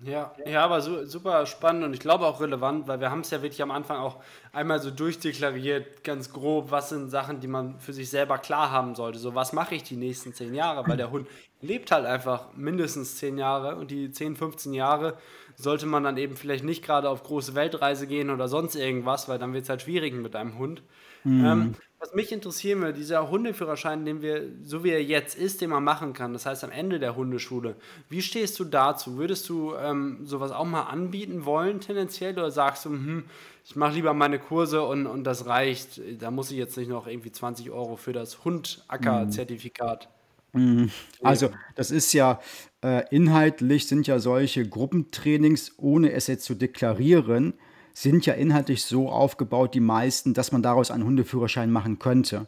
Ja, 0.00 0.32
ja, 0.46 0.64
aber 0.64 0.80
so, 0.80 1.04
super 1.06 1.44
spannend 1.46 1.82
und 1.82 1.92
ich 1.92 1.98
glaube 1.98 2.24
auch 2.24 2.40
relevant, 2.40 2.86
weil 2.86 3.00
wir 3.00 3.10
haben 3.10 3.22
es 3.22 3.30
ja 3.30 3.42
wirklich 3.42 3.60
am 3.62 3.72
Anfang 3.72 3.98
auch 3.98 4.22
einmal 4.52 4.80
so 4.80 4.92
durchdeklariert, 4.92 6.04
ganz 6.04 6.32
grob, 6.32 6.70
was 6.70 6.90
sind 6.90 7.10
Sachen, 7.10 7.40
die 7.40 7.48
man 7.48 7.80
für 7.80 7.92
sich 7.92 8.08
selber 8.08 8.38
klar 8.38 8.70
haben 8.70 8.94
sollte. 8.94 9.18
So, 9.18 9.34
was 9.34 9.52
mache 9.52 9.74
ich 9.74 9.82
die 9.82 9.96
nächsten 9.96 10.32
zehn 10.32 10.54
Jahre? 10.54 10.86
Weil 10.86 10.98
der 10.98 11.10
Hund 11.10 11.26
lebt 11.60 11.90
halt 11.90 12.06
einfach 12.06 12.54
mindestens 12.54 13.16
zehn 13.16 13.38
Jahre 13.38 13.76
und 13.76 13.90
die 13.90 14.10
10, 14.10 14.36
15 14.36 14.74
Jahre 14.74 15.16
sollte 15.56 15.86
man 15.86 16.04
dann 16.04 16.16
eben 16.16 16.36
vielleicht 16.36 16.64
nicht 16.64 16.84
gerade 16.84 17.08
auf 17.08 17.24
große 17.24 17.54
Weltreise 17.54 18.06
gehen 18.06 18.30
oder 18.30 18.48
sonst 18.48 18.76
irgendwas, 18.76 19.28
weil 19.28 19.38
dann 19.38 19.52
wird 19.52 19.64
es 19.64 19.68
halt 19.68 19.82
schwierig 19.82 20.14
mit 20.14 20.36
einem 20.36 20.56
Hund. 20.56 20.82
Mhm. 21.24 21.44
Ähm, 21.44 21.74
was 22.00 22.14
mich 22.14 22.30
interessieren 22.30 22.80
würde, 22.80 22.92
dieser 22.92 23.28
Hundeführerschein, 23.28 24.04
den 24.04 24.22
wir, 24.22 24.44
so 24.62 24.84
wie 24.84 24.90
er 24.90 25.02
jetzt 25.02 25.36
ist, 25.36 25.60
den 25.60 25.70
man 25.70 25.82
machen 25.82 26.12
kann, 26.12 26.32
das 26.32 26.46
heißt 26.46 26.62
am 26.62 26.70
Ende 26.70 27.00
der 27.00 27.16
Hundeschule, 27.16 27.74
wie 28.08 28.22
stehst 28.22 28.60
du 28.60 28.64
dazu? 28.64 29.18
Würdest 29.18 29.48
du 29.48 29.74
ähm, 29.74 30.24
sowas 30.24 30.52
auch 30.52 30.64
mal 30.64 30.82
anbieten 30.82 31.44
wollen 31.44 31.80
tendenziell 31.80 32.34
oder 32.34 32.52
sagst 32.52 32.84
du, 32.84 32.90
hm, 32.90 33.24
ich 33.64 33.74
mache 33.74 33.94
lieber 33.94 34.14
meine 34.14 34.38
Kurse 34.38 34.82
und, 34.82 35.06
und 35.06 35.24
das 35.24 35.46
reicht, 35.46 36.00
da 36.20 36.30
muss 36.30 36.52
ich 36.52 36.56
jetzt 36.56 36.76
nicht 36.76 36.88
noch 36.88 37.08
irgendwie 37.08 37.32
20 37.32 37.72
Euro 37.72 37.96
für 37.96 38.12
das 38.12 38.44
Hundacker-Zertifikat? 38.44 40.08
Mhm. 40.52 40.90
Also 41.22 41.50
das 41.74 41.90
ist 41.90 42.12
ja 42.12 42.40
äh, 42.82 43.04
inhaltlich 43.14 43.86
sind 43.86 44.06
ja 44.06 44.18
solche 44.18 44.68
Gruppentrainings, 44.68 45.74
ohne 45.78 46.12
es 46.12 46.26
jetzt 46.26 46.44
zu 46.44 46.54
deklarieren, 46.54 47.54
sind 47.92 48.26
ja 48.26 48.34
inhaltlich 48.34 48.84
so 48.84 49.08
aufgebaut, 49.08 49.74
die 49.74 49.80
meisten, 49.80 50.32
dass 50.34 50.52
man 50.52 50.62
daraus 50.62 50.90
einen 50.90 51.04
Hundeführerschein 51.04 51.70
machen 51.70 51.98
könnte. 51.98 52.46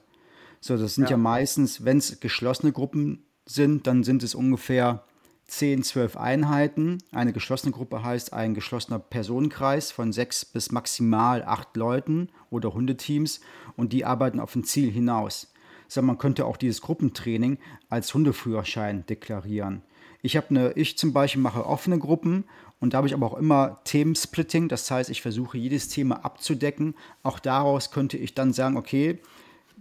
So, 0.60 0.76
das 0.76 0.94
sind 0.94 1.04
ja, 1.04 1.12
ja 1.12 1.16
meistens, 1.16 1.84
wenn 1.84 1.98
es 1.98 2.20
geschlossene 2.20 2.70
Gruppen 2.70 3.24
sind, 3.46 3.86
dann 3.86 4.04
sind 4.04 4.22
es 4.22 4.34
ungefähr 4.34 5.04
10, 5.48 5.82
12 5.82 6.16
Einheiten. 6.16 6.98
Eine 7.10 7.32
geschlossene 7.32 7.72
Gruppe 7.72 8.04
heißt 8.04 8.32
ein 8.32 8.54
geschlossener 8.54 9.00
Personenkreis 9.00 9.90
von 9.90 10.12
sechs 10.12 10.44
bis 10.44 10.70
maximal 10.70 11.42
acht 11.42 11.76
Leuten 11.76 12.28
oder 12.50 12.72
Hundeteams 12.72 13.40
und 13.76 13.92
die 13.92 14.04
arbeiten 14.04 14.38
auf 14.38 14.54
ein 14.54 14.62
Ziel 14.62 14.92
hinaus. 14.92 15.52
So, 15.90 16.02
man 16.02 16.18
könnte 16.18 16.46
auch 16.46 16.56
dieses 16.56 16.82
Gruppentraining 16.82 17.58
als 17.88 18.14
Hundeführerschein 18.14 19.04
deklarieren. 19.06 19.82
Ich 20.22 20.36
habe 20.36 20.50
eine, 20.50 20.72
ich 20.74 20.96
zum 20.96 21.12
Beispiel 21.12 21.42
mache 21.42 21.66
offene 21.66 21.98
Gruppen 21.98 22.44
und 22.78 22.94
da 22.94 22.98
habe 22.98 23.08
ich 23.08 23.14
aber 23.14 23.26
auch 23.26 23.36
immer 23.36 23.80
Themensplitting. 23.82 24.68
Das 24.68 24.88
heißt, 24.88 25.10
ich 25.10 25.20
versuche 25.20 25.58
jedes 25.58 25.88
Thema 25.88 26.24
abzudecken. 26.24 26.94
Auch 27.24 27.40
daraus 27.40 27.90
könnte 27.90 28.18
ich 28.18 28.34
dann 28.34 28.52
sagen, 28.52 28.76
okay, 28.76 29.18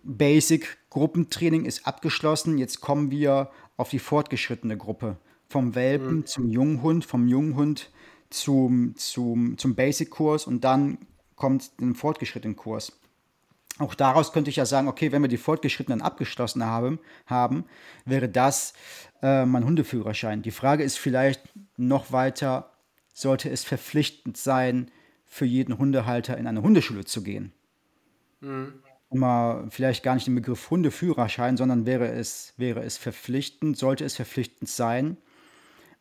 Basic 0.04 0.80
Gruppentraining 0.89 1.66
ist 1.66 1.86
abgeschlossen. 1.86 2.58
Jetzt 2.58 2.82
kommen 2.82 3.12
wir 3.12 3.51
auf 3.78 3.89
die 3.89 4.00
fortgeschrittene 4.00 4.78
Gruppe. 4.78 5.18
Vom 5.48 5.75
Welpen 5.75 6.18
mhm. 6.18 6.25
zum 6.25 6.50
Junghund, 6.50 7.06
vom 7.06 7.28
Junghund 7.28 7.92
zum, 8.32 8.96
zum, 8.96 9.60
zum 9.60 9.75
Basic-Kurs 9.75 10.48
und 10.48 10.63
dann 10.63 10.98
kommt 11.36 11.80
den 11.80 11.94
fortgeschrittenen 11.94 12.56
Kurs. 12.56 13.00
Auch 13.79 13.95
daraus 13.95 14.33
könnte 14.33 14.50
ich 14.50 14.57
ja 14.57 14.65
sagen, 14.65 14.89
okay, 14.89 15.12
wenn 15.13 15.21
wir 15.21 15.29
die 15.29 15.38
Fortgeschrittenen 15.38 16.01
abgeschlossen 16.01 16.65
haben, 16.65 17.00
haben 17.25 17.63
wäre 18.05 18.27
das 18.27 18.74
äh, 19.21 19.45
mein 19.45 19.63
Hundeführerschein. 19.63 20.41
Die 20.41 20.51
Frage 20.51 20.83
ist 20.83 21.00
vielleicht 21.00 21.41
noch 21.77 22.12
weiter, 22.12 22.74
sollte 23.13 23.50
es 23.50 23.63
verpflichtend 23.63 24.38
sein, 24.38 24.91
für 25.25 25.45
jeden 25.45 25.77
Hundehalter 25.77 26.38
in 26.38 26.48
eine 26.48 26.62
Hundeschule 26.62 27.05
zu 27.05 27.24
gehen? 27.24 27.53
Mhm. 28.41 28.74
Mal 29.12 29.67
vielleicht 29.69 30.03
gar 30.03 30.15
nicht 30.15 30.27
den 30.27 30.36
Begriff 30.36 30.69
Hundeführerschein, 30.69 31.55
sondern 31.55 31.86
wäre 31.86 32.12
es, 32.12 32.53
wäre 32.57 32.81
es 32.81 32.98
verpflichtend, 32.98 33.77
sollte 33.77 34.03
es 34.03 34.15
verpflichtend 34.15 34.69
sein, 34.69 35.17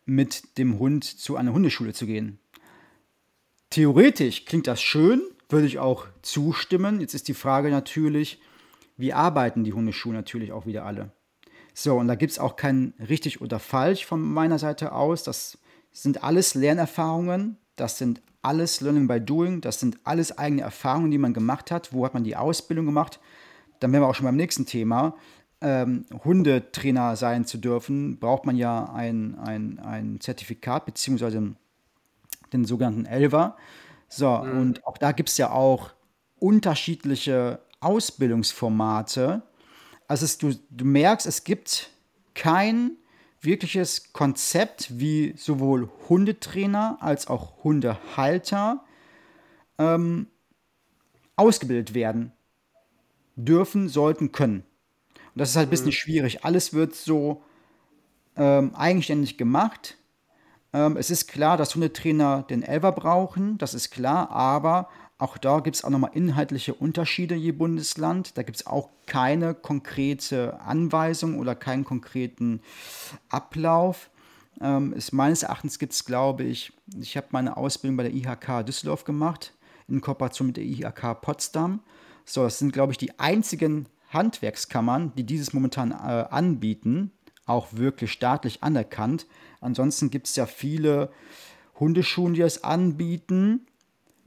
mit 0.05 0.59
dem 0.59 0.79
Hund 0.79 1.05
zu 1.05 1.37
einer 1.37 1.53
Hundeschule 1.53 1.93
zu 1.93 2.07
gehen. 2.07 2.39
Theoretisch 3.71 4.47
klingt 4.47 4.67
das 4.67 4.83
schön, 4.83 5.23
würde 5.49 5.67
ich 5.67 5.79
auch 5.79 6.07
zustimmen. 6.23 7.01
Jetzt 7.01 7.15
ist 7.15 7.29
die 7.29 7.35
Frage 7.35 7.71
natürlich, 7.71 8.41
wie 8.97 9.13
arbeiten 9.13 9.65
die 9.65 9.73
Hundeschulen 9.73 10.17
natürlich 10.17 10.53
auch 10.53 10.67
wieder 10.67 10.85
alle? 10.85 11.11
So, 11.73 11.97
und 11.97 12.09
da 12.09 12.17
gibt 12.17 12.33
es 12.33 12.39
auch 12.39 12.57
kein 12.57 12.93
richtig 13.09 13.41
oder 13.41 13.59
falsch 13.59 14.05
von 14.05 14.21
meiner 14.21 14.59
Seite 14.59 14.93
aus. 14.93 15.23
Das 15.23 15.59
sind 15.93 16.25
alles 16.25 16.55
Lernerfahrungen, 16.55 17.57
das 17.77 17.99
sind 17.99 18.21
alles 18.43 18.81
Learning 18.81 19.07
by 19.07 19.21
Doing, 19.21 19.61
das 19.61 19.81
sind 19.81 19.99
alles 20.05 20.37
eigene 20.37 20.63
Erfahrungen, 20.63 21.11
die 21.11 21.19
man 21.19 21.35
gemacht 21.35 21.71
hat. 21.71 21.93
Wo 21.93 22.05
hat 22.05 22.15
man 22.15 22.25
die 22.25 22.37
Ausbildung 22.37 22.87
gemacht? 22.87 23.21
Dann 23.81 23.93
wären 23.93 24.03
wir 24.03 24.09
auch 24.09 24.15
schon 24.15 24.27
beim 24.27 24.37
nächsten 24.37 24.67
Thema. 24.67 25.17
Ähm, 25.61 26.05
Hundetrainer 26.25 27.17
sein 27.17 27.45
zu 27.45 27.59
dürfen, 27.59 28.19
braucht 28.19 28.45
man 28.45 28.57
ja 28.57 28.93
ein, 28.93 29.39
ein, 29.39 29.79
ein 29.81 30.21
Zertifikat 30.21 30.87
beziehungsweise 30.87 31.55
den 32.53 32.65
sogenannten 32.65 33.07
Elver. 33.07 33.57
So, 34.09 34.39
mhm. 34.39 34.59
und 34.59 34.87
auch 34.87 34.99
da 34.99 35.13
gibt 35.13 35.29
es 35.29 35.39
ja 35.39 35.51
auch 35.51 35.91
unterschiedliche 36.39 37.61
Ausbildungsformate. 37.81 39.43
Also 40.07 40.25
es, 40.25 40.39
du, 40.39 40.55
du 40.71 40.85
merkst, 40.85 41.27
es 41.27 41.45
gibt 41.45 41.91
kein 42.35 42.93
wirkliches 43.41 44.13
Konzept, 44.13 44.99
wie 44.99 45.35
sowohl 45.37 45.89
Hundetrainer 46.09 46.99
als 47.01 47.29
auch 47.29 47.63
Hundehalter 47.63 48.85
ähm, 49.79 50.27
ausgebildet 51.37 51.95
werden 51.95 52.33
dürfen, 53.37 53.89
sollten, 53.89 54.33
können. 54.33 54.65
Und 55.15 55.41
das 55.41 55.51
ist 55.51 55.57
halt 55.57 55.69
ein 55.69 55.71
bisschen 55.71 55.87
mhm. 55.87 55.93
schwierig. 55.93 56.45
Alles 56.45 56.73
wird 56.73 56.95
so 56.95 57.43
ähm, 58.37 58.75
eigenständig 58.75 59.39
gemacht. 59.39 59.97
Ähm, 60.73 60.97
es 60.97 61.11
ist 61.11 61.29
klar, 61.29 61.57
dass 61.57 61.75
Hundetrainer 61.75 62.43
den 62.43 62.63
Elver 62.63 62.93
brauchen, 62.93 63.59
das 63.59 63.75
ist 63.75 63.91
klar, 63.91 64.31
aber 64.31 64.89
auch 65.19 65.37
da 65.37 65.59
gibt 65.59 65.75
es 65.75 65.85
auch 65.85 65.91
nochmal 65.91 66.13
inhaltliche 66.15 66.75
Unterschiede 66.75 67.35
je 67.35 67.51
Bundesland. 67.51 68.39
Da 68.39 68.45
gibt 68.45 68.59
es 68.59 68.67
auch 68.67 68.89
keine 69.07 69.53
konkrete 69.53 70.61
Anweisung 70.61 71.39
oder 71.41 71.57
keinen 71.57 71.85
konkreten 71.85 72.61
Ablauf. 73.29 74.11
Ähm, 74.61 74.93
ist, 74.93 75.13
meines 75.13 75.43
Erachtens 75.43 75.81
gibt 75.81 75.93
es, 75.93 76.05
glaube 76.05 76.45
ich, 76.45 76.73
ich 77.01 77.17
habe 77.17 77.27
meine 77.31 77.57
Ausbildung 77.57 77.97
bei 77.97 78.05
der 78.05 78.15
IHK 78.15 78.65
Düsseldorf 78.65 79.03
gemacht. 79.05 79.55
in 79.89 80.01
Kooperation 80.01 80.49
mit 80.49 80.57
der 80.57 80.65
IHK 80.65 81.21
Potsdam. 81.21 81.81
So, 82.25 82.45
das 82.45 82.59
sind, 82.59 82.73
glaube 82.73 82.93
ich, 82.93 82.99
die 82.99 83.19
einzigen 83.19 83.87
Handwerkskammern, 84.11 85.13
die 85.17 85.25
dieses 85.25 85.53
momentan 85.53 85.91
äh, 85.91 85.95
anbieten, 86.31 87.11
auch 87.49 87.69
wirklich 87.73 88.13
staatlich 88.13 88.63
anerkannt. 88.63 89.27
Ansonsten 89.61 90.11
gibt 90.11 90.29
es 90.29 90.37
ja 90.37 90.47
viele 90.47 91.11
Hundeschulen, 91.81 92.35
die 92.35 92.41
das 92.41 92.65
anbieten, 92.65 93.67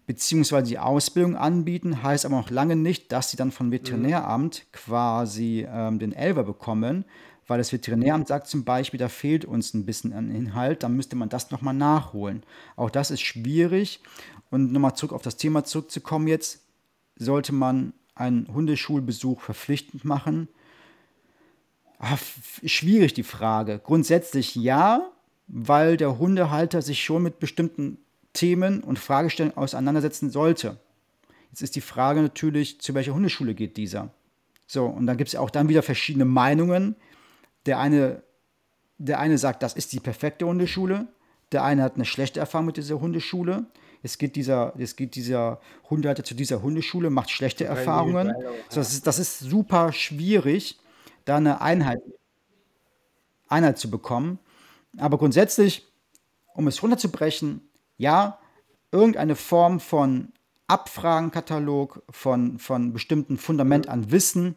beziehungsweise 0.07 0.67
die 0.67 0.79
Ausbildung 0.79 1.35
anbieten, 1.35 2.03
heißt 2.03 2.25
aber 2.25 2.37
noch 2.37 2.49
lange 2.49 2.75
nicht, 2.75 3.11
dass 3.11 3.31
sie 3.31 3.37
dann 3.37 3.51
vom 3.51 3.71
Veterinäramt 3.71 4.65
quasi 4.73 5.65
ähm, 5.69 5.99
den 5.99 6.13
Elver 6.13 6.43
bekommen, 6.43 7.05
weil 7.47 7.57
das 7.57 7.71
Veterinäramt 7.71 8.27
sagt 8.27 8.47
zum 8.47 8.63
Beispiel, 8.63 8.97
da 8.97 9.09
fehlt 9.09 9.45
uns 9.45 9.73
ein 9.73 9.85
bisschen 9.85 10.13
an 10.13 10.33
Inhalt, 10.33 10.83
dann 10.83 10.95
müsste 10.95 11.15
man 11.15 11.29
das 11.29 11.51
nochmal 11.51 11.73
nachholen. 11.73 12.43
Auch 12.75 12.89
das 12.89 13.11
ist 13.11 13.21
schwierig. 13.21 14.01
Und 14.49 14.71
nochmal 14.71 14.95
zurück 14.95 15.13
auf 15.13 15.21
das 15.21 15.37
Thema 15.37 15.63
zurückzukommen 15.63 16.27
jetzt, 16.27 16.61
sollte 17.15 17.53
man 17.53 17.93
einen 18.15 18.47
Hundeschulbesuch 18.53 19.41
verpflichtend 19.41 20.05
machen? 20.05 20.47
Ach, 22.03 22.19
schwierig 22.65 23.13
die 23.13 23.23
Frage. 23.23 23.79
Grundsätzlich 23.83 24.55
ja, 24.55 25.11
weil 25.47 25.97
der 25.97 26.17
Hundehalter 26.17 26.81
sich 26.81 27.03
schon 27.03 27.21
mit 27.21 27.39
bestimmten 27.39 27.99
Themen 28.33 28.81
und 28.83 28.97
Fragestellungen 28.97 29.55
auseinandersetzen 29.55 30.31
sollte. 30.31 30.77
Jetzt 31.51 31.61
ist 31.61 31.75
die 31.75 31.81
Frage 31.81 32.21
natürlich, 32.21 32.81
zu 32.81 32.95
welcher 32.95 33.13
Hundeschule 33.13 33.53
geht 33.53 33.77
dieser? 33.77 34.09
So, 34.65 34.85
und 34.85 35.05
dann 35.05 35.17
gibt 35.17 35.27
es 35.27 35.35
auch 35.35 35.51
dann 35.51 35.69
wieder 35.69 35.83
verschiedene 35.83 36.25
Meinungen. 36.25 36.95
Der 37.67 37.77
eine, 37.77 38.23
der 38.97 39.19
eine 39.19 39.37
sagt, 39.37 39.61
das 39.61 39.73
ist 39.73 39.93
die 39.93 39.99
perfekte 39.99 40.47
Hundeschule. 40.47 41.07
Der 41.51 41.63
eine 41.63 41.83
hat 41.83 41.95
eine 41.95 42.05
schlechte 42.05 42.39
Erfahrung 42.39 42.67
mit 42.67 42.77
dieser 42.77 42.99
Hundeschule. 42.99 43.65
Jetzt 44.01 44.17
geht 44.17 44.35
dieser, 44.35 44.73
jetzt 44.75 44.97
geht 44.97 45.13
dieser 45.13 45.61
Hundehalter 45.87 46.23
zu 46.23 46.33
dieser 46.33 46.63
Hundeschule, 46.63 47.11
macht 47.11 47.29
schlechte 47.29 47.65
Erfahrungen. 47.65 48.33
So, 48.69 48.79
das, 48.79 48.93
ist, 48.93 49.05
das 49.05 49.19
ist 49.19 49.39
super 49.39 49.93
schwierig, 49.93 50.79
da 51.25 51.37
eine 51.37 51.61
Einheit, 51.61 52.01
Einheit 53.47 53.77
zu 53.77 53.89
bekommen. 53.89 54.39
Aber 54.97 55.17
grundsätzlich, 55.17 55.87
um 56.53 56.67
es 56.67 56.81
runterzubrechen, 56.81 57.61
ja, 57.97 58.39
irgendeine 58.91 59.35
Form 59.35 59.79
von 59.79 60.33
Abfragenkatalog, 60.67 62.03
von, 62.09 62.59
von 62.59 62.93
bestimmten 62.93 63.37
Fundament 63.37 63.89
an 63.89 64.11
Wissen 64.11 64.55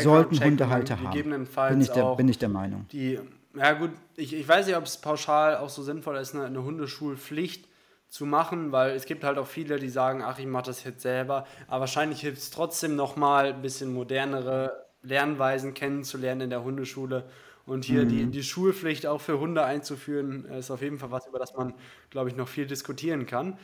sollten 0.00 0.42
Hundehalter 0.42 1.00
haben. 1.00 1.46
Bin 1.70 1.80
ich, 1.80 1.90
der, 1.90 2.16
bin 2.16 2.28
ich 2.28 2.38
der 2.38 2.48
Meinung. 2.48 2.86
Die, 2.92 3.18
ja 3.54 3.72
gut, 3.72 3.90
ich, 4.16 4.34
ich 4.34 4.46
weiß 4.46 4.66
nicht, 4.66 4.76
ob 4.76 4.84
es 4.84 4.98
pauschal 4.98 5.56
auch 5.56 5.68
so 5.68 5.82
sinnvoll 5.82 6.16
ist, 6.16 6.34
eine, 6.34 6.46
eine 6.46 6.62
Hundeschulpflicht 6.62 7.68
zu 8.08 8.26
machen, 8.26 8.72
weil 8.72 8.90
es 8.90 9.06
gibt 9.06 9.24
halt 9.24 9.38
auch 9.38 9.46
viele, 9.46 9.78
die 9.78 9.88
sagen, 9.88 10.22
ach, 10.22 10.38
ich 10.38 10.46
mache 10.46 10.64
das 10.64 10.84
jetzt 10.84 11.00
selber, 11.00 11.46
aber 11.66 11.80
wahrscheinlich 11.80 12.20
hilft 12.20 12.38
es 12.38 12.50
trotzdem 12.50 12.96
nochmal 12.96 13.54
ein 13.54 13.62
bisschen 13.62 13.92
modernere 13.94 14.81
Lernweisen 15.02 15.74
kennenzulernen 15.74 16.42
in 16.42 16.50
der 16.50 16.64
Hundeschule 16.64 17.24
und 17.66 17.84
hier 17.84 18.04
mhm. 18.04 18.08
die, 18.08 18.26
die 18.26 18.42
Schulpflicht 18.42 19.06
auch 19.06 19.20
für 19.20 19.38
Hunde 19.38 19.64
einzuführen, 19.64 20.44
ist 20.46 20.70
auf 20.70 20.82
jeden 20.82 20.98
Fall 20.98 21.10
was, 21.10 21.26
über 21.26 21.38
das 21.38 21.54
man, 21.54 21.74
glaube 22.10 22.28
ich, 22.28 22.36
noch 22.36 22.48
viel 22.48 22.66
diskutieren 22.66 23.26
kann. 23.26 23.56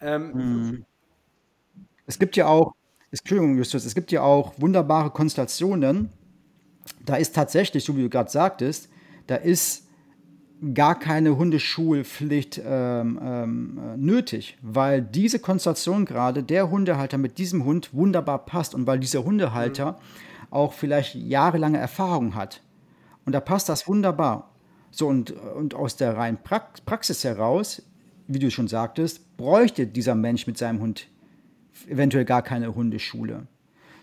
Ähm, 0.00 0.32
mhm. 0.32 0.84
Es 2.06 2.18
gibt 2.18 2.36
ja 2.36 2.46
auch, 2.46 2.74
Entschuldigung, 3.10 3.56
Justus, 3.56 3.84
es 3.84 3.94
gibt 3.94 4.12
ja 4.12 4.22
auch 4.22 4.54
wunderbare 4.58 5.10
Konstellationen. 5.10 6.10
Da 7.04 7.16
ist 7.16 7.34
tatsächlich, 7.34 7.84
so 7.84 7.96
wie 7.96 8.02
du 8.02 8.08
gerade 8.08 8.30
sagtest, 8.30 8.88
da 9.26 9.36
ist 9.36 9.86
gar 10.74 10.98
keine 10.98 11.36
Hundeschulpflicht 11.36 12.60
ähm, 12.64 13.18
ähm, 13.22 13.80
nötig, 13.96 14.58
weil 14.60 15.00
diese 15.00 15.38
Konstellation 15.38 16.04
gerade 16.04 16.42
der 16.42 16.70
Hundehalter 16.70 17.16
mit 17.18 17.38
diesem 17.38 17.64
Hund 17.64 17.94
wunderbar 17.94 18.44
passt 18.44 18.74
und 18.74 18.86
weil 18.86 18.98
dieser 18.98 19.24
Hundehalter 19.24 19.92
mhm. 19.92 19.96
Auch 20.50 20.72
vielleicht 20.72 21.14
jahrelange 21.14 21.78
Erfahrung 21.78 22.34
hat. 22.34 22.62
Und 23.24 23.32
da 23.32 23.40
passt 23.40 23.68
das 23.68 23.86
wunderbar. 23.86 24.50
So, 24.90 25.06
und, 25.06 25.30
und 25.30 25.74
aus 25.74 25.96
der 25.96 26.16
reinen 26.16 26.38
Praxis 26.42 27.22
heraus, 27.22 27.82
wie 28.26 28.38
du 28.38 28.50
schon 28.50 28.68
sagtest, 28.68 29.36
bräuchte 29.36 29.86
dieser 29.86 30.14
Mensch 30.14 30.46
mit 30.46 30.58
seinem 30.58 30.80
Hund 30.80 31.06
eventuell 31.88 32.24
gar 32.24 32.42
keine 32.42 32.74
Hundeschule. 32.74 33.46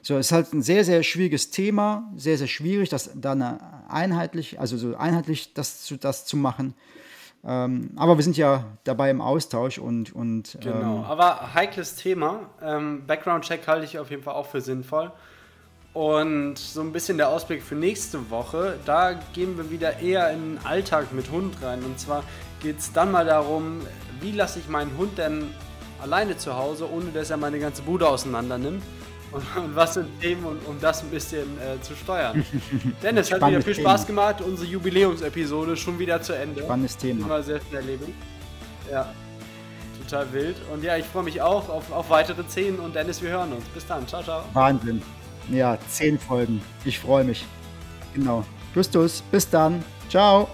So, 0.02 0.18
es 0.18 0.28
ist 0.28 0.32
halt 0.32 0.54
ein 0.54 0.62
sehr, 0.62 0.86
sehr 0.86 1.04
schwieriges 1.04 1.52
Thema, 1.52 2.10
sehr, 2.16 2.38
sehr 2.38 2.48
schwierig, 2.48 2.88
das 2.90 3.12
dann 3.16 3.42
einheitlich, 3.90 4.60
also 4.60 4.78
so 4.78 4.96
einheitlich 4.96 5.54
das 5.54 5.84
zu, 5.84 5.98
das 5.98 6.26
zu 6.26 6.38
machen. 6.38 6.74
Ähm, 7.44 7.92
aber 7.96 8.18
wir 8.18 8.24
sind 8.24 8.38
ja 8.38 8.66
dabei 8.84 9.10
im 9.10 9.22
Austausch 9.22 9.78
und. 9.78 10.14
und 10.14 10.58
genau, 10.62 11.00
ähm, 11.00 11.04
aber 11.04 11.54
heikles 11.54 11.96
Thema. 11.96 12.50
Ähm, 12.62 13.06
Background-Check 13.06 13.68
halte 13.68 13.86
ich 13.86 14.00
auf 14.00 14.10
jeden 14.10 14.24
Fall 14.24 14.36
auch 14.36 14.48
für 14.48 14.62
sinnvoll. 14.62 15.12
Und 15.98 16.60
so 16.60 16.82
ein 16.82 16.92
bisschen 16.92 17.18
der 17.18 17.30
Ausblick 17.30 17.64
für 17.64 17.74
nächste 17.74 18.30
Woche, 18.30 18.78
da 18.86 19.14
gehen 19.34 19.58
wir 19.58 19.72
wieder 19.72 19.98
eher 19.98 20.30
in 20.30 20.58
den 20.58 20.60
Alltag 20.64 21.12
mit 21.12 21.32
Hund 21.32 21.56
rein. 21.64 21.82
Und 21.84 22.00
zwar 22.00 22.24
geht 22.60 22.78
es 22.78 22.94
dann 22.94 23.12
mal 23.12 23.26
darum, 23.26 23.82
wie 24.22 24.32
lasse 24.32 24.60
ich 24.60 24.68
meinen 24.68 24.96
Hund 24.96 25.18
denn 25.18 25.50
alleine 26.00 26.38
zu 26.38 26.56
Hause, 26.56 26.88
ohne 26.88 27.10
dass 27.10 27.32
er 27.32 27.38
meine 27.38 27.58
ganze 27.58 27.82
Bude 27.82 28.08
auseinander 28.08 28.60
nimmt. 28.60 28.84
Und, 29.32 29.44
und 29.56 29.76
was 29.76 29.96
sind 29.96 30.22
Themen, 30.22 30.46
um, 30.46 30.60
um 30.68 30.80
das 30.80 31.02
ein 31.02 31.10
bisschen 31.10 31.58
äh, 31.60 31.82
zu 31.82 31.96
steuern. 31.96 32.46
Dennis, 33.02 33.32
hat 33.32 33.48
wieder 33.48 33.64
viel 33.64 33.74
Spaß 33.74 34.06
Thema. 34.06 34.28
gemacht. 34.34 34.42
Unsere 34.42 34.70
Jubiläumsepisode 34.70 35.76
schon 35.76 35.98
wieder 35.98 36.22
zu 36.22 36.34
Ende. 36.34 36.62
Spannendes 36.62 36.96
Thema. 36.96 37.26
Immer 37.26 37.42
sehr 37.42 37.60
schnell 37.72 37.86
leben. 37.86 38.14
Ja, 38.92 39.12
total 40.04 40.32
wild. 40.32 40.58
Und 40.72 40.84
ja, 40.84 40.96
ich 40.96 41.06
freue 41.06 41.24
mich 41.24 41.42
auch 41.42 41.68
auf, 41.70 41.92
auf 41.92 42.08
weitere 42.12 42.44
Szenen. 42.48 42.80
Und 42.82 42.94
Dennis, 42.94 43.20
wir 43.20 43.32
hören 43.32 43.52
uns. 43.52 43.66
Bis 43.70 43.88
dann. 43.88 44.08
Ciao, 44.08 44.22
ciao. 44.22 44.44
Wahnsinn. 44.54 45.02
Ja, 45.52 45.78
zehn 45.88 46.20
Folgen. 46.20 46.62
Ich 46.86 47.00
freue 47.00 47.24
mich. 47.24 47.46
Genau. 48.14 48.44
Justus, 48.76 49.22
bis 49.32 49.50
dann. 49.50 49.84
Ciao. 50.10 50.48